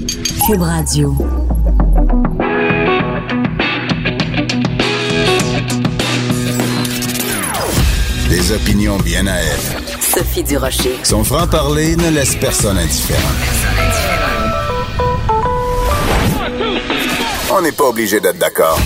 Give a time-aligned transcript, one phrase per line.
[0.00, 1.14] Cube Radio.
[8.30, 10.00] Des opinions bien à elle.
[10.00, 10.96] Sophie Durocher.
[11.02, 13.20] Son franc-parler ne laisse personne indifférent.
[17.52, 18.78] On n'est pas obligé d'être d'accord.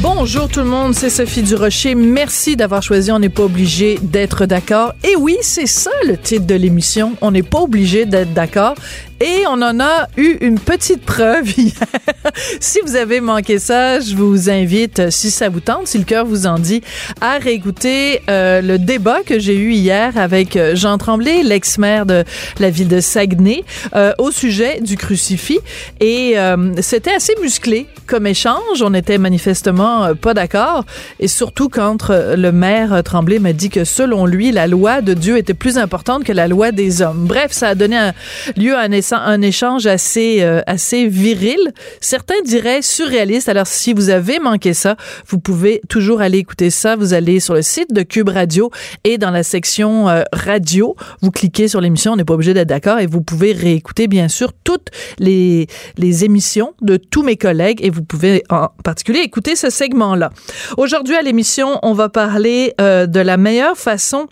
[0.00, 1.96] Bonjour tout le monde, c'est Sophie Durocher.
[1.96, 4.92] Merci d'avoir choisi On n'est pas obligé d'être d'accord.
[5.02, 7.14] Et oui, c'est ça le titre de l'émission.
[7.20, 8.76] On n'est pas obligé d'être d'accord.
[9.20, 11.74] Et on en a eu une petite preuve hier.
[12.60, 16.24] si vous avez manqué ça, je vous invite, si ça vous tente, si le cœur
[16.24, 16.82] vous en dit,
[17.20, 22.22] à réécouter euh, le débat que j'ai eu hier avec euh, Jean Tremblay, l'ex-maire de
[22.60, 23.64] la ville de Saguenay,
[23.96, 25.58] euh, au sujet du crucifix.
[26.00, 26.36] Et
[26.80, 28.82] c'était assez musclé comme échange.
[28.82, 30.84] On était manifestement pas d'accord.
[31.18, 35.36] Et surtout quand le maire Tremblay m'a dit que selon lui, la loi de Dieu
[35.36, 37.26] était plus importante que la loi des hommes.
[37.26, 38.12] Bref, ça a donné un,
[38.56, 41.58] lieu à un un échange assez euh, assez viril,
[42.00, 43.48] certains diraient surréaliste.
[43.48, 46.96] Alors si vous avez manqué ça, vous pouvez toujours aller écouter ça.
[46.96, 48.70] Vous allez sur le site de Cube Radio
[49.04, 52.12] et dans la section euh, radio, vous cliquez sur l'émission.
[52.12, 56.24] On n'est pas obligé d'être d'accord et vous pouvez réécouter bien sûr toutes les les
[56.24, 60.30] émissions de tous mes collègues et vous pouvez en particulier écouter ce segment-là.
[60.76, 64.26] Aujourd'hui à l'émission, on va parler euh, de la meilleure façon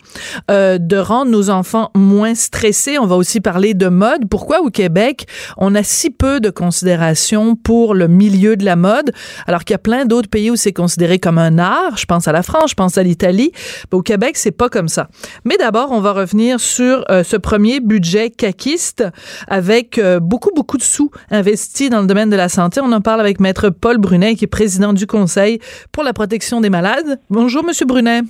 [0.49, 2.97] de rendre nos enfants moins stressés.
[2.97, 4.29] On va aussi parler de mode.
[4.29, 5.25] Pourquoi au Québec,
[5.57, 9.11] on a si peu de considération pour le milieu de la mode,
[9.47, 11.97] alors qu'il y a plein d'autres pays où c'est considéré comme un art.
[11.97, 13.51] Je pense à la France, je pense à l'Italie.
[13.91, 15.07] Au Québec, c'est pas comme ça.
[15.45, 19.05] Mais d'abord, on va revenir sur euh, ce premier budget caquiste
[19.47, 22.81] avec euh, beaucoup, beaucoup de sous investis dans le domaine de la santé.
[22.83, 25.59] On en parle avec Maître Paul Brunet, qui est président du Conseil
[25.93, 27.19] pour la protection des malades.
[27.29, 28.21] Bonjour, Monsieur Brunet.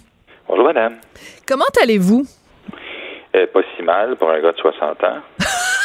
[0.48, 0.98] Bonjour, madame.
[1.48, 2.26] Comment allez-vous?
[3.36, 5.18] Euh, pas si mal pour un gars de 60 ans.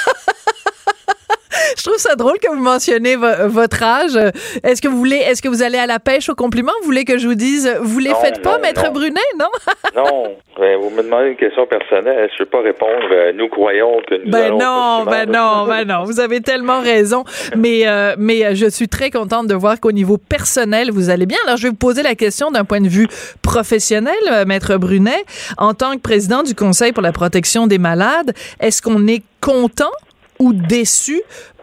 [1.77, 4.19] Je trouve ça drôle que vous mentionnez votre âge.
[4.62, 6.72] Est-ce que vous voulez, est-ce que vous allez à la pêche au compliment?
[6.81, 9.47] Vous voulez que je vous dise, vous les faites pas, Maître Brunet, non?
[9.97, 10.37] non.
[10.59, 12.31] Ben, vous me demandez une question personnelle.
[12.37, 13.09] Je ne vais pas répondre.
[13.10, 16.04] Euh, nous croyons que nous Ben non, ben non, ben non.
[16.04, 17.25] Vous avez tellement raison.
[17.56, 21.26] Mais, euh, mais euh, je suis très contente de voir qu'au niveau personnel, vous allez
[21.26, 21.38] bien.
[21.47, 23.09] Alors, je vais vous poser la question d'un point de vue
[23.41, 24.15] professionnel,
[24.47, 25.25] Maître Brunet.
[25.56, 29.91] En tant que président du Conseil pour la protection des malades, est-ce qu'on est content
[30.38, 31.22] ou déçu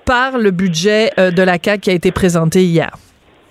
[0.10, 2.90] par le budget euh, de la CAQ qui a été présenté hier?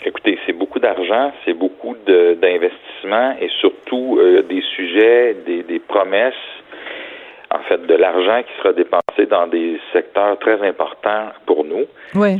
[0.05, 6.35] Écoutez, c'est beaucoup d'argent, c'est beaucoup d'investissements et surtout euh, des sujets, des, promesses,
[7.55, 11.87] en fait, de l'argent qui sera dépensé dans des secteurs très importants pour nous.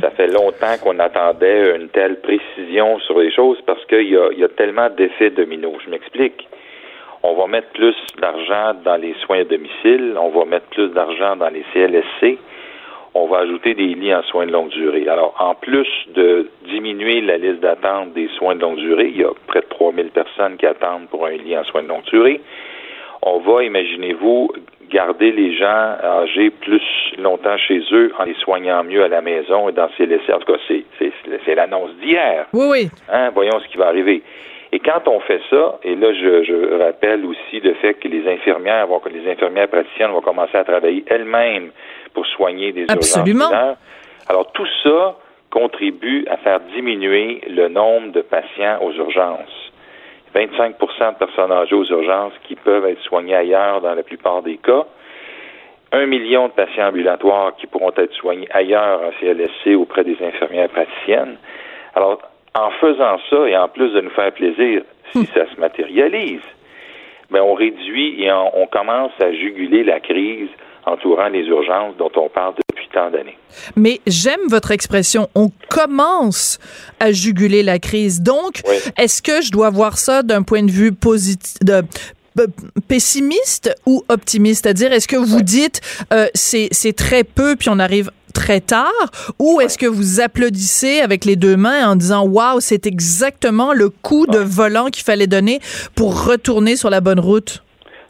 [0.01, 4.33] Ça fait longtemps qu'on attendait une telle précision sur les choses parce qu'il y a,
[4.33, 5.79] y a tellement d'effets dominos.
[5.85, 6.45] Je m'explique.
[7.23, 11.37] On va mettre plus d'argent dans les soins à domicile, on va mettre plus d'argent
[11.37, 12.37] dans les CLSC,
[13.13, 15.07] on va ajouter des lits en soins de longue durée.
[15.07, 19.23] Alors, en plus de diminuer la liste d'attente des soins de longue durée, il y
[19.23, 22.41] a près de 3000 personnes qui attendent pour un lit en soins de longue durée.
[23.21, 24.51] On va, imaginez-vous,
[24.89, 26.81] garder les gens âgés plus
[27.17, 30.33] longtemps chez eux en les soignant mieux à la maison et dans ces laissés.
[30.33, 30.59] En tout cas,
[31.45, 32.45] c'est l'annonce d'hier.
[32.53, 32.89] Oui, oui.
[33.11, 33.29] Hein?
[33.33, 34.23] Voyons ce qui va arriver.
[34.71, 38.27] Et quand on fait ça, et là, je, je rappelle aussi le fait que les
[38.27, 41.71] infirmières vont, que les infirmières praticiennes vont commencer à travailler elles-mêmes
[42.13, 43.45] pour soigner des Absolument.
[43.45, 43.77] urgences.
[44.27, 45.15] Alors, tout ça
[45.49, 49.71] contribue à faire diminuer le nombre de patients aux urgences.
[50.35, 54.57] 25% de personnes âgées aux urgences qui peuvent être soignées ailleurs dans la plupart des
[54.57, 54.85] cas.
[55.91, 60.69] Un million de patients ambulatoires qui pourront être soignés ailleurs en CLSC auprès des infirmières
[60.69, 61.37] praticiennes.
[61.95, 62.21] Alors,
[62.55, 65.25] en faisant ça et en plus de nous faire plaisir, si hmm.
[65.33, 66.41] ça se matérialise,
[67.31, 70.49] ben on réduit et on, commence à juguler la crise
[70.85, 73.37] entourant les urgences dont on parle depuis tant d'années.
[73.75, 75.27] Mais j'aime votre expression.
[75.35, 76.57] On commence
[76.99, 78.21] à juguler la crise.
[78.21, 78.61] Donc,
[78.97, 81.83] est-ce que je dois voir ça d'un point de vue positif, de,
[82.87, 84.63] pessimiste ou optimiste?
[84.63, 85.81] C'est-à-dire, est-ce que vous dites
[86.11, 88.91] euh, c'est très peu puis on arrive très tard
[89.39, 93.89] ou est-ce que vous applaudissez avec les deux mains en disant waouh c'est exactement le
[93.89, 95.59] coup de volant qu'il fallait donner
[95.95, 97.63] pour retourner sur la bonne route?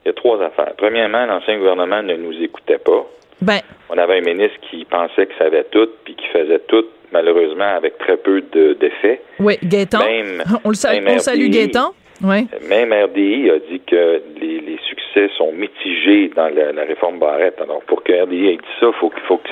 [0.06, 0.74] Il y a trois affaires.
[0.77, 3.06] Premièrement, l'ancien gouvernement ne nous écoutait pas.
[3.42, 3.60] Ben.
[3.89, 7.98] On avait un ministre qui pensait ça savait tout puis qui faisait tout malheureusement avec
[7.98, 8.42] très peu
[8.80, 9.21] d'effets.
[9.39, 10.00] oui, Gaétan.
[10.63, 11.94] on le salue, on salue Gaétan.
[12.21, 12.48] Oui.
[12.68, 17.60] Même RDI a dit que les, succès sont mitigés dans la, réforme Barrette.
[17.62, 19.50] Alors, pour que RDI ait dit ça, il faut, faut que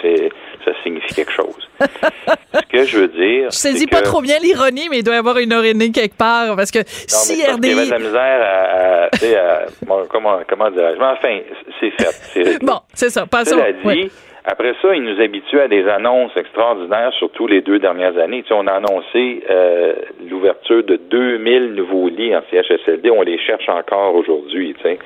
[0.66, 1.70] ça signifie quelque chose.
[1.80, 3.52] Ce que je veux dire.
[3.52, 6.56] Je saisis pas trop bien l'ironie, mais il doit y avoir une ironie quelque part.
[6.56, 7.70] Parce que si RDI.
[7.70, 10.06] Il y avait de la misère à.
[10.10, 11.00] comment, comment dirais-je?
[11.00, 11.40] Mais enfin,
[11.80, 12.60] c'est fait.
[12.66, 13.26] bon, c'est ça.
[13.26, 13.58] Passons.
[13.58, 14.12] Cela dit,
[14.50, 18.44] Après ça, il nous habitue à des annonces extraordinaires, surtout les deux dernières années.
[18.44, 19.94] Tu sais, on a annoncé euh,
[20.30, 23.12] l'ouverture de 2000 nouveaux lits en CHSLD.
[23.12, 24.74] On les cherche encore aujourd'hui.
[24.76, 25.00] Tu sais.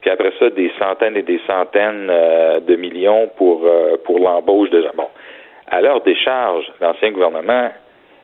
[0.00, 4.70] Puis après ça, des centaines et des centaines euh, de millions pour, euh, pour l'embauche
[4.70, 4.94] de gens.
[4.96, 5.08] Bon,
[5.66, 7.68] à l'heure des charges, l'ancien gouvernement,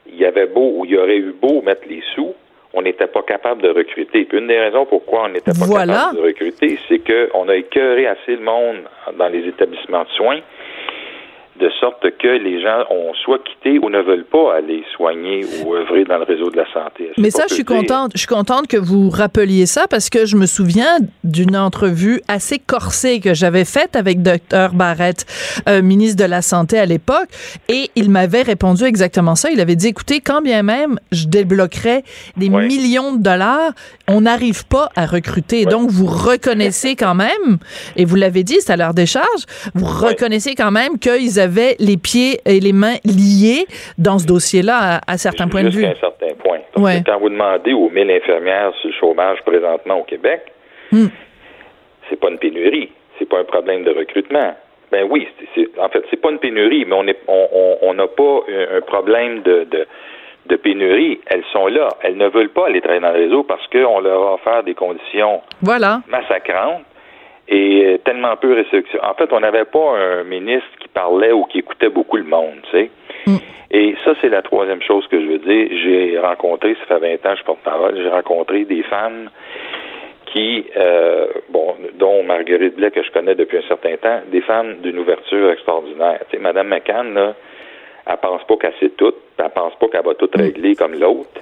[0.07, 2.33] il y avait beau ou il y aurait eu beau mettre les sous,
[2.75, 4.25] on n'était pas capable de recruter.
[4.25, 8.07] Puis une des raisons pourquoi on n'était pas capable de recruter, c'est qu'on a écœuré
[8.07, 8.79] assez le monde
[9.19, 10.41] dans les établissements de soins
[11.61, 15.75] de sorte que les gens ont soit quitté ou ne veulent pas aller soigner ou
[15.75, 17.11] œuvrer dans le réseau de la santé.
[17.19, 18.13] Mais ça, je suis contente.
[18.15, 22.59] Je suis contente que vous rappeliez ça parce que je me souviens d'une entrevue assez
[22.59, 25.27] corsée que j'avais faite avec Dr Barrett,
[25.69, 27.29] euh, ministre de la Santé à l'époque,
[27.69, 29.51] et il m'avait répondu exactement ça.
[29.51, 32.03] Il avait dit, écoutez, quand bien même je débloquerais
[32.37, 33.73] des millions de dollars,
[34.09, 35.67] on n'arrive pas à recruter.
[35.67, 37.59] Donc, vous reconnaissez quand même,
[37.97, 39.45] et vous l'avez dit, c'est à leur décharge,
[39.75, 43.67] vous reconnaissez quand même qu'ils avaient les pieds et les mains liés
[43.99, 45.85] dans ce dossier-là à, certains points de vue.
[45.85, 46.61] Un certain point.
[47.05, 50.41] quand vous demandez aux 1000 infirmières sur le chômage présentement au Québec,
[50.91, 51.07] hmm.
[52.09, 54.55] c'est pas une pénurie, c'est pas un problème de recrutement.
[54.91, 55.27] Ben oui,
[55.81, 58.41] en fait, c'est pas une pénurie, mais on n'a pas
[58.77, 59.67] un, problème de,
[60.47, 61.19] de, pénurie.
[61.29, 61.89] Elles sont là.
[62.03, 64.75] Elles ne veulent pas aller travailler dans le réseau parce qu'on leur a offert des
[64.75, 66.85] conditions massacrantes
[67.49, 69.01] et euh, tellement peu réception.
[69.03, 72.61] En fait, on n'avait pas un ministre qui parlait ou qui écoutait beaucoup le monde,
[72.71, 72.91] tu sais.
[73.27, 73.37] Mm.
[73.73, 75.69] Et ça, c'est la troisième chose que je veux dire.
[75.83, 79.31] J'ai rencontré, ça fait 20 ans que je porte-parole, j'ai rencontré des femmes
[80.27, 84.77] qui, euh, bon, dont Marguerite Blais, que je connais depuis un certain temps, des femmes
[84.83, 86.21] d'une ouverture extraordinaire.
[86.31, 87.35] Tu sais, Madame McCann, là,
[88.07, 91.41] elle pense pas qu'elle sait tout, elle pense pas qu'elle va tout régler comme l'autre.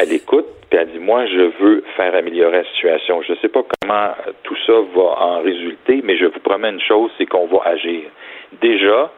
[0.00, 3.22] Elle écoute, puis elle dit, moi, je veux faire améliorer la situation.
[3.22, 4.10] Je ne sais pas comment
[4.42, 8.02] tout ça va en résulter, mais je vous promets une chose, c'est qu'on va agir.
[8.60, 9.10] Déjà,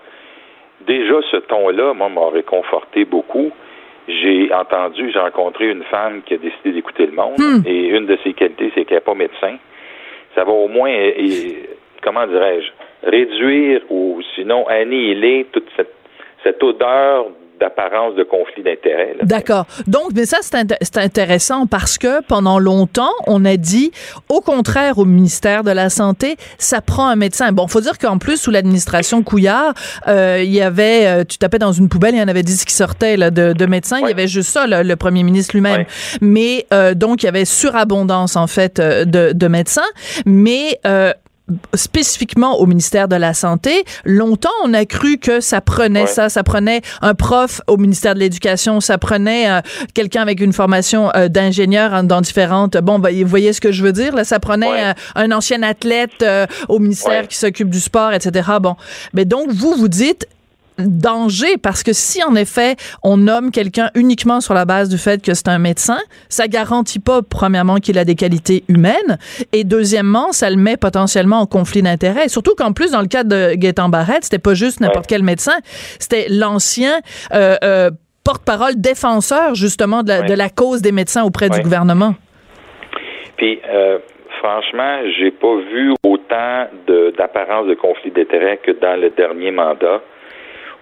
[0.87, 3.51] déjà, ce ton-là, moi, m'a réconforté beaucoup.
[4.09, 7.62] J'ai entendu, j'ai rencontré une femme qui a décidé d'écouter le monde, hmm.
[7.67, 9.57] et une de ses qualités, c'est qu'elle n'est pas médecin.
[10.35, 10.93] Ça va au moins,
[12.03, 12.71] comment dirais-je,
[13.09, 15.95] réduire ou sinon annihiler toute cette,
[16.45, 17.27] cette odeur
[17.61, 19.17] d'apparence de conflit d'intérêts.
[19.23, 19.67] D'accord.
[19.87, 23.93] Donc, mais ça, c'est intéressant parce que pendant longtemps, on a dit,
[24.29, 27.53] au contraire, au ministère de la Santé, ça prend un médecin.
[27.53, 29.75] Bon, faut dire qu'en plus, sous l'administration Couillard,
[30.09, 32.65] euh, il y avait, euh, tu tapais dans une poubelle, il y en avait 10
[32.65, 33.99] qui sortaient là, de, de médecins.
[34.01, 35.85] Il y avait juste ça, le premier ministre lui-même.
[36.21, 39.83] Mais euh, donc, il y avait surabondance, en fait, de, de médecins.
[40.27, 40.79] Mais
[41.75, 46.43] spécifiquement au ministère de la Santé, longtemps, on a cru que ça prenait ça, ça
[46.43, 49.61] prenait un prof au ministère de l'Éducation, ça prenait euh,
[49.94, 52.76] quelqu'un avec une formation euh, d'ingénieur dans différentes...
[52.79, 54.14] Bon, ben, vous voyez ce que je veux dire?
[54.14, 56.25] Là, ça prenait euh, un ancien athlète
[56.69, 58.49] au ministère qui s'occupe du sport, etc.
[58.61, 58.76] Bon,
[59.12, 60.26] mais donc, vous, vous dites,
[60.87, 65.23] danger parce que si en effet on nomme quelqu'un uniquement sur la base du fait
[65.23, 65.99] que c'est un médecin,
[66.29, 69.19] ça garantit pas premièrement qu'il a des qualités humaines
[69.53, 72.29] et deuxièmement ça le met potentiellement en conflit d'intérêts.
[72.29, 75.59] Surtout qu'en plus dans le cas de Gaétan Barrette, c'était pas juste n'importe quel médecin,
[75.99, 77.00] c'était l'ancien
[77.33, 77.91] euh, euh,
[78.25, 82.15] porte-parole défenseur justement de la, cause des médecins auprès du gouvernement.
[83.37, 83.99] Puis euh,
[84.38, 86.67] franchement, j'ai pas vu autant
[87.17, 90.00] d'apparence de, de conflit d'intérêts que dans le dernier mandat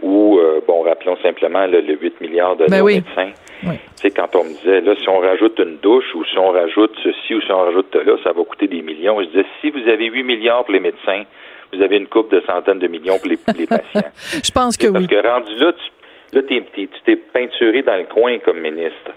[0.02, 3.32] ou, euh, bon, rappelons simplement le 8 milliards de ben médecins.
[3.62, 6.50] Tu sais, quand on me disait, là, si on rajoute une douche ou si on
[6.50, 9.20] rajoute ceci ou si on rajoute là, ça va coûter des millions.
[9.20, 11.24] Je disais, si vous avez 8 milliards pour les médecins,
[11.72, 14.10] vous avez une coupe de centaines de millions pour les, patients.
[14.44, 18.38] Je pense que Parce que rendu là, tu là, tu t'es peinturé dans le coin
[18.38, 19.10] comme ministre.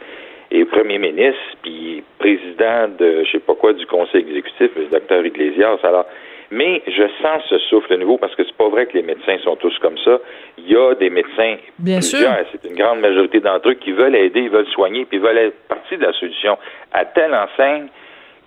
[0.54, 5.26] Et premier ministre, puis président de, je sais pas quoi, du conseil exécutif, le docteur
[5.26, 5.78] Iglesias.
[5.84, 6.06] Alors,
[6.52, 9.56] mais je sens ce souffle nouveau parce que c'est pas vrai que les médecins sont
[9.56, 10.20] tous comme ça.
[10.58, 14.16] Il y a des médecins, Bien plusieurs, c'est une grande majorité d'entre eux qui veulent
[14.16, 16.58] aider, ils veulent soigner, puis ils veulent être partie de la solution.
[16.92, 17.88] À telle enseigne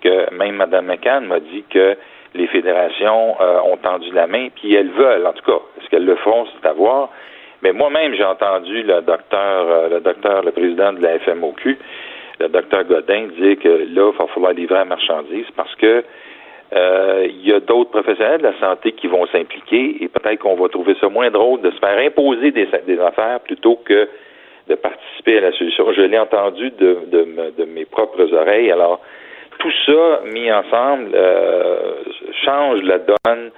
[0.01, 1.97] que même Mme McCann m'a dit que
[2.35, 5.59] les fédérations euh, ont tendu la main, puis elles veulent, en tout cas.
[5.79, 7.09] Est-ce qu'elles le feront, c'est à voir.
[7.63, 11.77] Mais moi-même, j'ai entendu le docteur, euh, le docteur, le président de la FMOQ,
[12.39, 16.03] le docteur Godin, dire que là, il va falloir livrer la marchandise parce que
[16.73, 20.55] euh, il y a d'autres professionnels de la santé qui vont s'impliquer et peut-être qu'on
[20.55, 22.67] va trouver ça moins drôle de se faire imposer des,
[22.99, 24.09] affaires plutôt que
[24.67, 25.91] de participer à la solution.
[25.93, 28.71] Je l'ai entendu de, de, mes propres oreilles.
[28.71, 28.99] Alors,
[29.59, 32.03] tout ça mis ensemble euh,
[32.43, 33.51] change la donne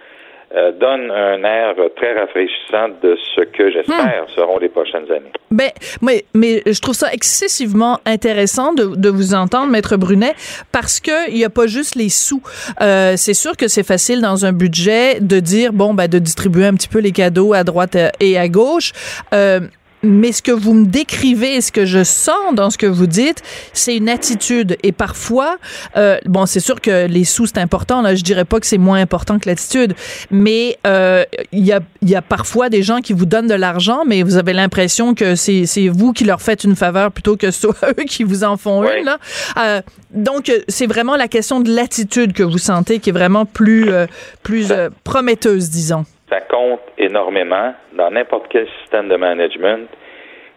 [0.55, 4.33] euh, donne un air très rafraîchissant de ce que j'espère hmm.
[4.35, 5.31] seront les prochaines années.
[5.51, 10.33] Ben, mais, mais je trouve ça excessivement intéressant de, de vous entendre, Maître Brunet,
[10.71, 12.41] parce que il n'y a pas juste les sous.
[12.81, 16.65] Euh, c'est sûr que c'est facile dans un budget de dire, bon, ben, de distribuer
[16.65, 18.93] un petit peu les cadeaux à droite et à gauche.
[19.33, 19.59] Euh,
[20.03, 23.41] mais ce que vous me décrivez, ce que je sens dans ce que vous dites,
[23.73, 24.77] c'est une attitude.
[24.83, 25.57] Et parfois,
[25.95, 28.01] euh, bon, c'est sûr que les sous, c'est important.
[28.01, 29.95] Là, je dirais pas que c'est moins important que l'attitude,
[30.31, 34.03] mais euh, il y, a, y a parfois des gens qui vous donnent de l'argent,
[34.05, 37.61] mais vous avez l'impression que c'est vous qui leur faites une faveur plutôt que ce
[37.61, 39.05] soit eux qui vous en font une.
[39.05, 39.17] Là.
[39.57, 43.89] Euh, donc, c'est vraiment la question de l'attitude que vous sentez qui est vraiment plus,
[43.89, 44.07] euh,
[44.43, 49.87] plus euh, prometteuse, disons ça compte énormément dans n'importe quel système de management.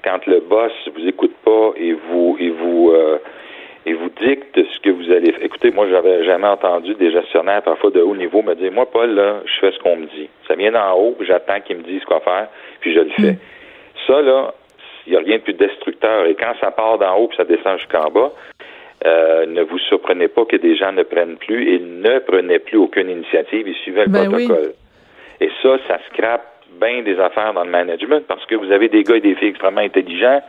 [0.03, 3.19] Quand le boss vous écoute pas et vous et vous euh,
[3.87, 5.45] et vous dicte ce que vous allez faire.
[5.45, 9.15] Écoutez, moi, j'avais jamais entendu des gestionnaires parfois de haut niveau me dire Moi, Paul,
[9.15, 10.29] là, je fais ce qu'on me dit.
[10.49, 12.49] Ça vient d'en haut, j'attends qu'ils me disent quoi faire,
[12.81, 13.33] puis je le fais.
[13.33, 13.39] Mm.
[14.07, 14.55] Ça, là,
[15.07, 16.27] il n'y a rien de plus destructeur.
[16.27, 18.33] Et quand ça part d'en haut puis ça descend jusqu'en bas,
[19.07, 22.77] euh, ne vous surprenez pas que des gens ne prennent plus et ne prenaient plus
[22.77, 23.67] aucune initiative.
[23.67, 24.75] Ils suivaient le ben protocole.
[25.41, 26.47] Et ça, ça scrape
[26.81, 29.49] bien des affaires dans le management parce que vous avez des gars et des filles
[29.49, 30.41] extrêmement intelligents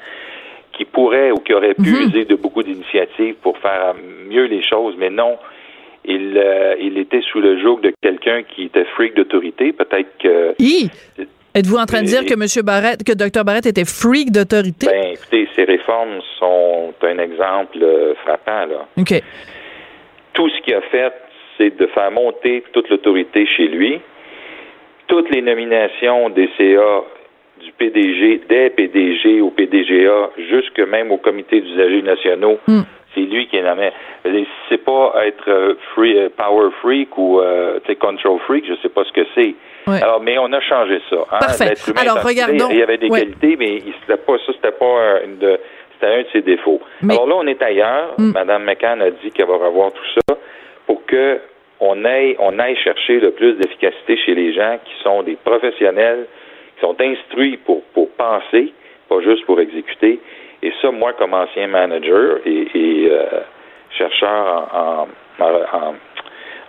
[0.73, 2.07] qui pourraient ou qui auraient pu mhm.
[2.07, 3.93] user de beaucoup d'initiatives pour faire
[4.29, 5.37] mieux les choses, mais non.
[6.03, 9.71] Il, euh, il était sous le joug de quelqu'un qui était freak d'autorité.
[9.71, 10.55] Peut-être que.
[11.53, 12.65] Êtes-vous en train de dire que M.
[12.65, 13.43] Barrett, que Dr.
[13.43, 14.87] Barrett était freak d'autorité?
[14.87, 18.87] Ben, écoutez, ces réformes sont un exemple euh, frappant, là.
[18.97, 19.21] OK.
[20.33, 21.13] Tout ce qu'il a fait,
[21.57, 23.99] c'est de faire monter toute l'autorité chez lui
[25.11, 27.03] toutes les nominations des CA
[27.59, 32.83] du PDG, des PDG au PDGA, jusque même au comité d'usagers nationaux, hmm.
[33.13, 33.91] c'est lui qui est nommé.
[34.69, 39.03] C'est pas être euh, free, euh, power freak ou euh, control freak, je sais pas
[39.03, 39.53] ce que c'est.
[39.85, 41.17] Alors, mais on a changé ça.
[41.29, 41.39] Hein?
[41.39, 41.73] Parfait.
[41.97, 42.69] Alors, regardons.
[42.71, 45.59] Il y avait des qualités, mais c'était pas ça, c'était pas une de,
[45.93, 46.79] c'était un de ses défauts.
[47.03, 48.13] Alors là, on est ailleurs.
[48.17, 48.33] Mme hmm.
[48.33, 50.37] Madame McCann a dit qu'elle va revoir tout ça
[50.87, 51.41] pour que
[51.81, 56.27] on aille, on aille chercher le plus d'efficacité chez les gens qui sont des professionnels,
[56.75, 58.73] qui sont instruits pour, pour penser,
[59.09, 60.19] pas juste pour exécuter.
[60.63, 63.41] Et ça, moi, comme ancien manager et, euh,
[63.97, 65.07] chercheur en, en
[65.39, 65.93] en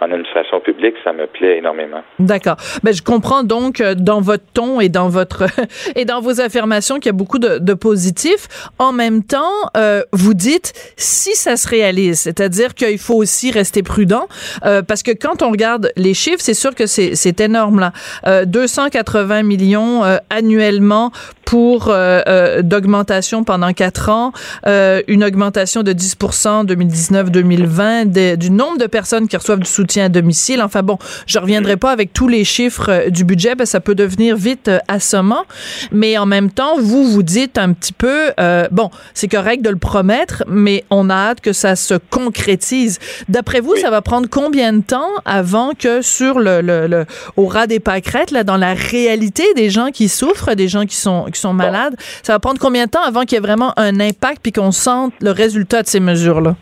[0.02, 2.02] administration publique, ça me plaît énormément.
[2.18, 2.56] D'accord.
[2.82, 5.44] Ben, je comprends donc euh, dans votre ton et dans votre
[5.96, 8.48] et dans vos affirmations qu'il y a beaucoup de, de positifs.
[8.78, 13.82] En même temps, euh, vous dites si ça se réalise, c'est-à-dire qu'il faut aussi rester
[13.82, 14.26] prudent
[14.64, 17.92] euh, parce que quand on regarde les chiffres, c'est sûr que c'est énorme là.
[18.26, 21.12] Euh, 280 millions euh, annuellement
[21.44, 24.32] pour euh, d'augmentation pendant quatre ans,
[24.64, 30.62] une augmentation de 10% 2019-2020 du nombre de personnes qui reçoivent du soutien à domicile.
[30.62, 33.80] Enfin bon, je reviendrai pas avec tous les chiffres euh, du budget, parce que ça
[33.80, 35.44] peut devenir vite euh, assommant.
[35.90, 39.70] Mais en même temps, vous vous dites un petit peu, euh, bon, c'est correct de
[39.70, 42.98] le promettre, mais on a hâte que ça se concrétise.
[43.28, 47.06] D'après vous, ça va prendre combien de temps avant que sur le, le,
[47.36, 50.96] au ras des pâquerettes, là, dans la réalité des gens qui souffrent, des gens qui
[50.96, 53.72] sont qui sont malades, ça va prendre combien de temps avant qu'il y ait vraiment
[53.76, 56.56] un impact puis qu'on sente le résultat de ces mesures là?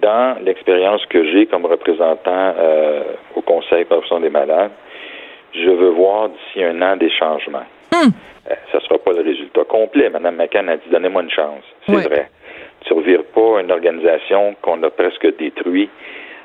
[0.00, 3.02] Dans l'expérience que j'ai comme représentant euh,
[3.34, 4.70] au Conseil profession des malades,
[5.54, 7.66] je veux voir d'ici un an des changements.
[7.92, 8.10] Hmm.
[8.50, 10.08] Euh, ça ne sera pas le résultat complet.
[10.10, 11.64] Mme McCann a dit donnez-moi une chance.
[11.86, 12.30] C'est vrai.
[12.82, 15.90] Tu ne revires pas une organisation qu'on a presque détruite,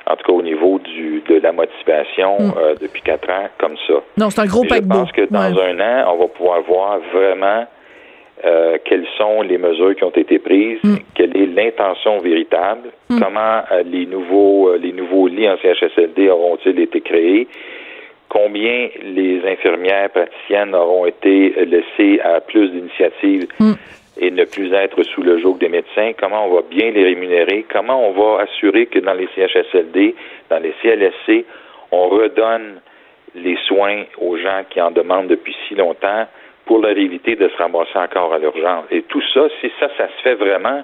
[0.05, 2.53] en tout cas au niveau du, de la motivation hmm.
[2.57, 3.93] euh, depuis quatre ans, comme ça.
[4.17, 4.95] Non, c'est un gros paquebot.
[4.95, 7.65] Je pense que dans un an, on va pouvoir voir vraiment
[8.43, 10.95] euh, quelles sont les mesures qui ont été prises, mm.
[11.13, 13.19] quelle est l'intention véritable, mm.
[13.21, 17.47] comment euh, les nouveaux euh, les nouveaux lits en CHSLD auront-ils été créés,
[18.27, 23.73] combien les infirmières praticiennes auront été laissées à plus d'initiatives mm.
[24.19, 27.65] et ne plus être sous le joug des médecins, comment on va bien les rémunérer,
[27.71, 30.13] comment on va assurer que dans les CHSLD,
[30.49, 31.45] dans les CLSC,
[31.93, 32.81] on redonne
[33.33, 36.27] les soins aux gens qui en demandent depuis si longtemps,
[36.65, 38.85] pour leur éviter de se ramasser encore à l'urgence.
[38.91, 40.83] Et tout ça, si ça, ça se fait vraiment,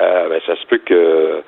[0.00, 1.42] euh, ben, ça se peut que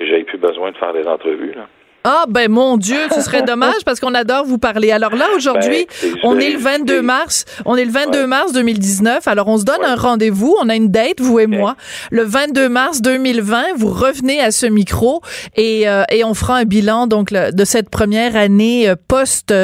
[0.00, 1.52] j'aie plus besoin de faire des entrevues.
[1.52, 1.66] Là.
[2.04, 4.90] Ah ben mon Dieu, ce serait dommage parce qu'on adore vous parler.
[4.90, 9.28] Alors là aujourd'hui, ben, on est le 22 mars, on est le 22 mars 2019.
[9.28, 11.76] Alors on se donne un rendez-vous, on a une date vous et moi.
[12.10, 15.22] Le 22 mars 2020, vous revenez à ce micro
[15.56, 19.54] et, euh, et on fera un bilan donc de cette première année euh, post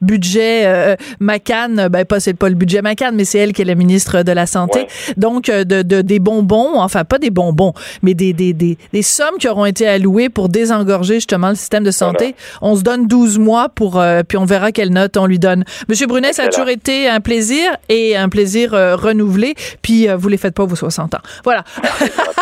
[0.00, 3.64] budget euh, Macan, ben pas c'est pas le budget Macan mais c'est elle qui est
[3.64, 4.86] la ministre de la santé.
[5.16, 9.38] Donc de, de, des bonbons, enfin pas des bonbons, mais des des, des des sommes
[9.40, 12.34] qui auront été allouées pour désengorger justement le système de de santé.
[12.60, 15.64] On se donne 12 mois pour, euh, puis on verra quelle note on lui donne.
[15.88, 19.54] Monsieur Brunet, ça a toujours été un plaisir et un plaisir euh, renouvelé.
[19.82, 21.20] Puis vous les faites pas vos 60 ans.
[21.44, 21.64] Voilà.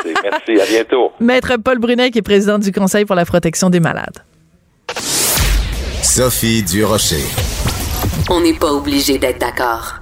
[0.04, 1.12] Merci, à bientôt.
[1.20, 4.18] Maître Paul Brunet, qui est président du Conseil pour la protection des malades.
[6.02, 7.24] Sophie Durocher.
[8.28, 9.96] On n'est pas obligé d'être d'accord.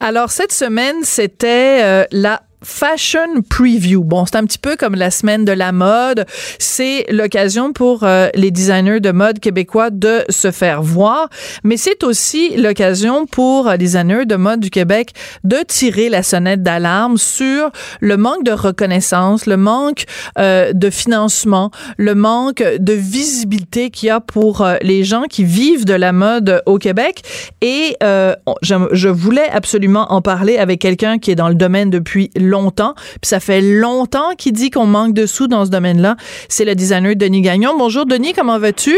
[0.00, 4.02] Alors, cette semaine, c'était la Fashion Preview.
[4.02, 6.26] Bon, c'est un petit peu comme la semaine de la mode.
[6.58, 11.28] C'est l'occasion pour euh, les designers de mode québécois de se faire voir,
[11.62, 15.10] mais c'est aussi l'occasion pour les designers de mode du Québec
[15.44, 20.04] de tirer la sonnette d'alarme sur le manque de reconnaissance, le manque
[20.38, 25.44] euh, de financement, le manque de visibilité qu'il y a pour euh, les gens qui
[25.44, 27.22] vivent de la mode au Québec.
[27.60, 32.53] Et je voulais absolument en parler avec quelqu'un qui est dans le domaine depuis longtemps
[32.54, 36.16] longtemps, puis ça fait longtemps qu'il dit qu'on manque de sous dans ce domaine-là.
[36.48, 37.76] C'est le designer Denis Gagnon.
[37.76, 38.96] Bonjour Denis, comment vas-tu?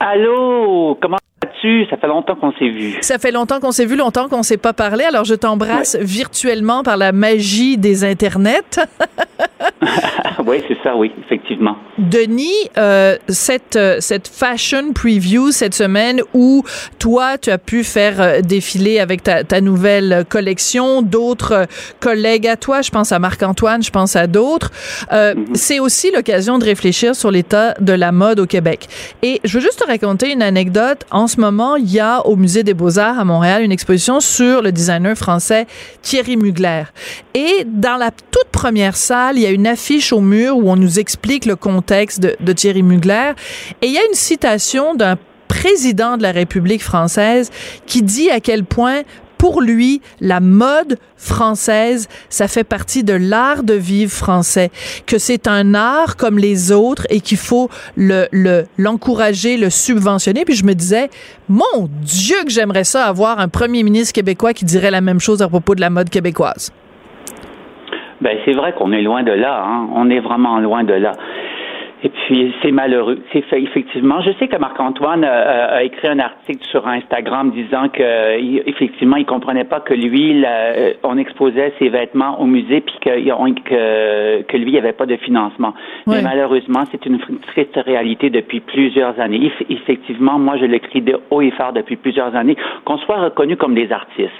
[0.00, 1.18] Allô, comment
[1.90, 2.96] Ça fait longtemps qu'on s'est vu.
[3.00, 5.04] Ça fait longtemps qu'on s'est vu, longtemps qu'on s'est pas parlé.
[5.04, 8.78] Alors je t'embrasse virtuellement par la magie des internets.
[10.46, 11.76] oui, c'est ça, oui, effectivement.
[11.98, 16.64] Denis, euh, cette, euh, cette fashion preview cette semaine où
[16.98, 21.66] toi, tu as pu faire euh, défiler avec ta, ta nouvelle collection, d'autres
[22.00, 24.70] collègues à toi, je pense à Marc-Antoine, je pense à d'autres,
[25.10, 25.54] mm-hmm.
[25.54, 28.88] c'est aussi l'occasion de réfléchir sur l'état de la mode au Québec.
[29.22, 31.04] Et je veux juste te raconter une anecdote.
[31.10, 31.43] En ce moment,
[31.78, 35.66] il y a au Musée des Beaux-Arts à Montréal une exposition sur le designer français
[36.02, 36.84] Thierry Mugler.
[37.34, 40.76] Et dans la toute première salle, il y a une affiche au mur où on
[40.76, 43.32] nous explique le contexte de, Thierry Mugler.
[43.82, 45.16] Et il y a une citation d'un
[45.48, 47.50] président de la République française
[47.86, 49.02] qui dit à quel point
[49.44, 54.70] pour lui, la mode française, ça fait partie de l'art de vivre français,
[55.06, 58.24] que c'est un art comme les autres et qu'il faut le,
[58.78, 60.46] l'encourager, le subventionner.
[60.46, 61.10] Puis je me disais,
[61.50, 65.42] mon Dieu que j'aimerais ça avoir un premier ministre québécois qui dirait la même chose
[65.42, 66.72] à propos de la mode québécoise.
[68.22, 69.88] Ben, c'est vrai qu'on est loin de là, hein.
[69.94, 71.12] On est vraiment loin de là.
[72.04, 73.18] Et puis, c'est malheureux.
[73.32, 74.20] C'est fait, effectivement.
[74.20, 79.64] Je sais que Marc-Antoine a, écrit un article sur Instagram disant que, effectivement, il comprenait
[79.64, 80.44] pas que lui,
[81.02, 85.16] on exposait ses vêtements au musée puis que, que, lui, il n'y avait pas de
[85.16, 85.72] financement.
[86.06, 89.50] Mais malheureusement, c'est une triste réalité depuis plusieurs années.
[89.70, 93.74] Effectivement, moi, je l'écris de haut et fort depuis plusieurs années, qu'on soit reconnu comme
[93.74, 94.30] des artistes.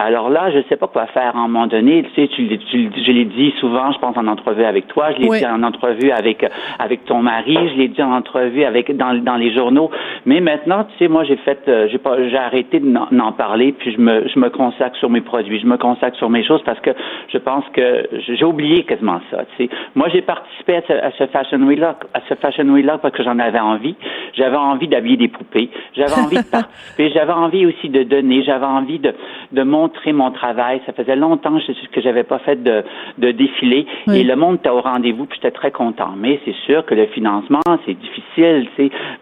[0.00, 2.04] Alors là, je ne sais pas quoi faire à un moment donné.
[2.14, 5.38] Tu sais, tu, je l'ai dit souvent, je pense en entrevue avec toi, je l'ai
[5.40, 6.46] dit en entrevue avec
[6.78, 9.90] avec ton mari, je l'ai dit en entrevue avec dans, dans les journaux.
[10.24, 13.92] Mais maintenant, tu sais, moi j'ai fait, euh, j'ai pas, j'ai arrêté d'en parler, puis
[13.92, 16.78] je me je me consacre sur mes produits, je me consacre sur mes choses parce
[16.78, 16.90] que
[17.32, 19.46] je pense que j'ai oublié quasiment ça.
[19.56, 22.68] Tu sais, moi j'ai participé à ce, à ce fashion week là, à ce fashion
[22.68, 23.96] week là parce que j'en avais envie.
[24.34, 28.64] J'avais envie d'habiller des poupées, j'avais envie de participer, j'avais envie aussi de donner, j'avais
[28.64, 29.12] envie de
[29.50, 30.80] de montrer montrer mon travail.
[30.86, 31.58] Ça faisait longtemps
[31.92, 32.84] que j'avais pas fait de,
[33.18, 36.10] de défilé et le monde était au rendez-vous puis j'étais très content.
[36.16, 38.68] Mais c'est sûr que le financement, c'est difficile.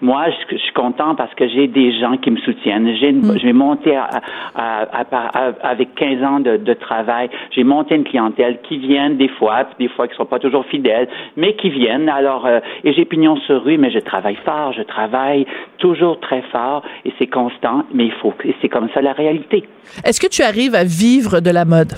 [0.00, 2.96] Moi, je, suis content parce que j'ai des gens qui me soutiennent.
[2.96, 3.38] J'ai mm.
[3.38, 4.20] je vais monter à,
[5.62, 7.28] avec 15 ans de, de travail.
[7.50, 10.66] J'ai monté une clientèle qui viennent des fois, puis des fois qui sont pas toujours
[10.66, 12.08] fidèles, mais qui viennent.
[12.08, 15.46] Alors, euh, et j'ai pignon sur rue, mais je travaille fort, je travaille
[15.78, 19.64] toujours très fort et c'est constant, mais il faut, c'est comme ça la réalité.
[20.04, 21.92] Est-ce que tu as arrive à vivre de la mode?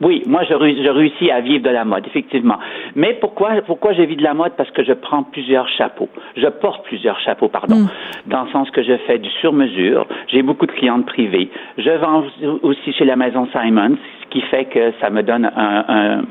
[0.00, 2.58] Oui, moi je, je, réussis à vivre de la mode, effectivement.
[2.94, 4.52] Mais pourquoi pourquoi je vis de la mode?
[4.56, 6.08] Parce que je prends plusieurs chapeaux.
[6.36, 7.78] Je porte plusieurs chapeaux, pardon.
[7.78, 7.88] Mm.
[8.26, 10.06] Dans le sens que je fais du sur-mesure.
[10.28, 11.50] J'ai beaucoup de clientes privées.
[11.78, 12.22] Je vends
[12.62, 13.96] aussi chez la maison Simons,
[14.28, 15.84] ce qui fait que ça me donne un,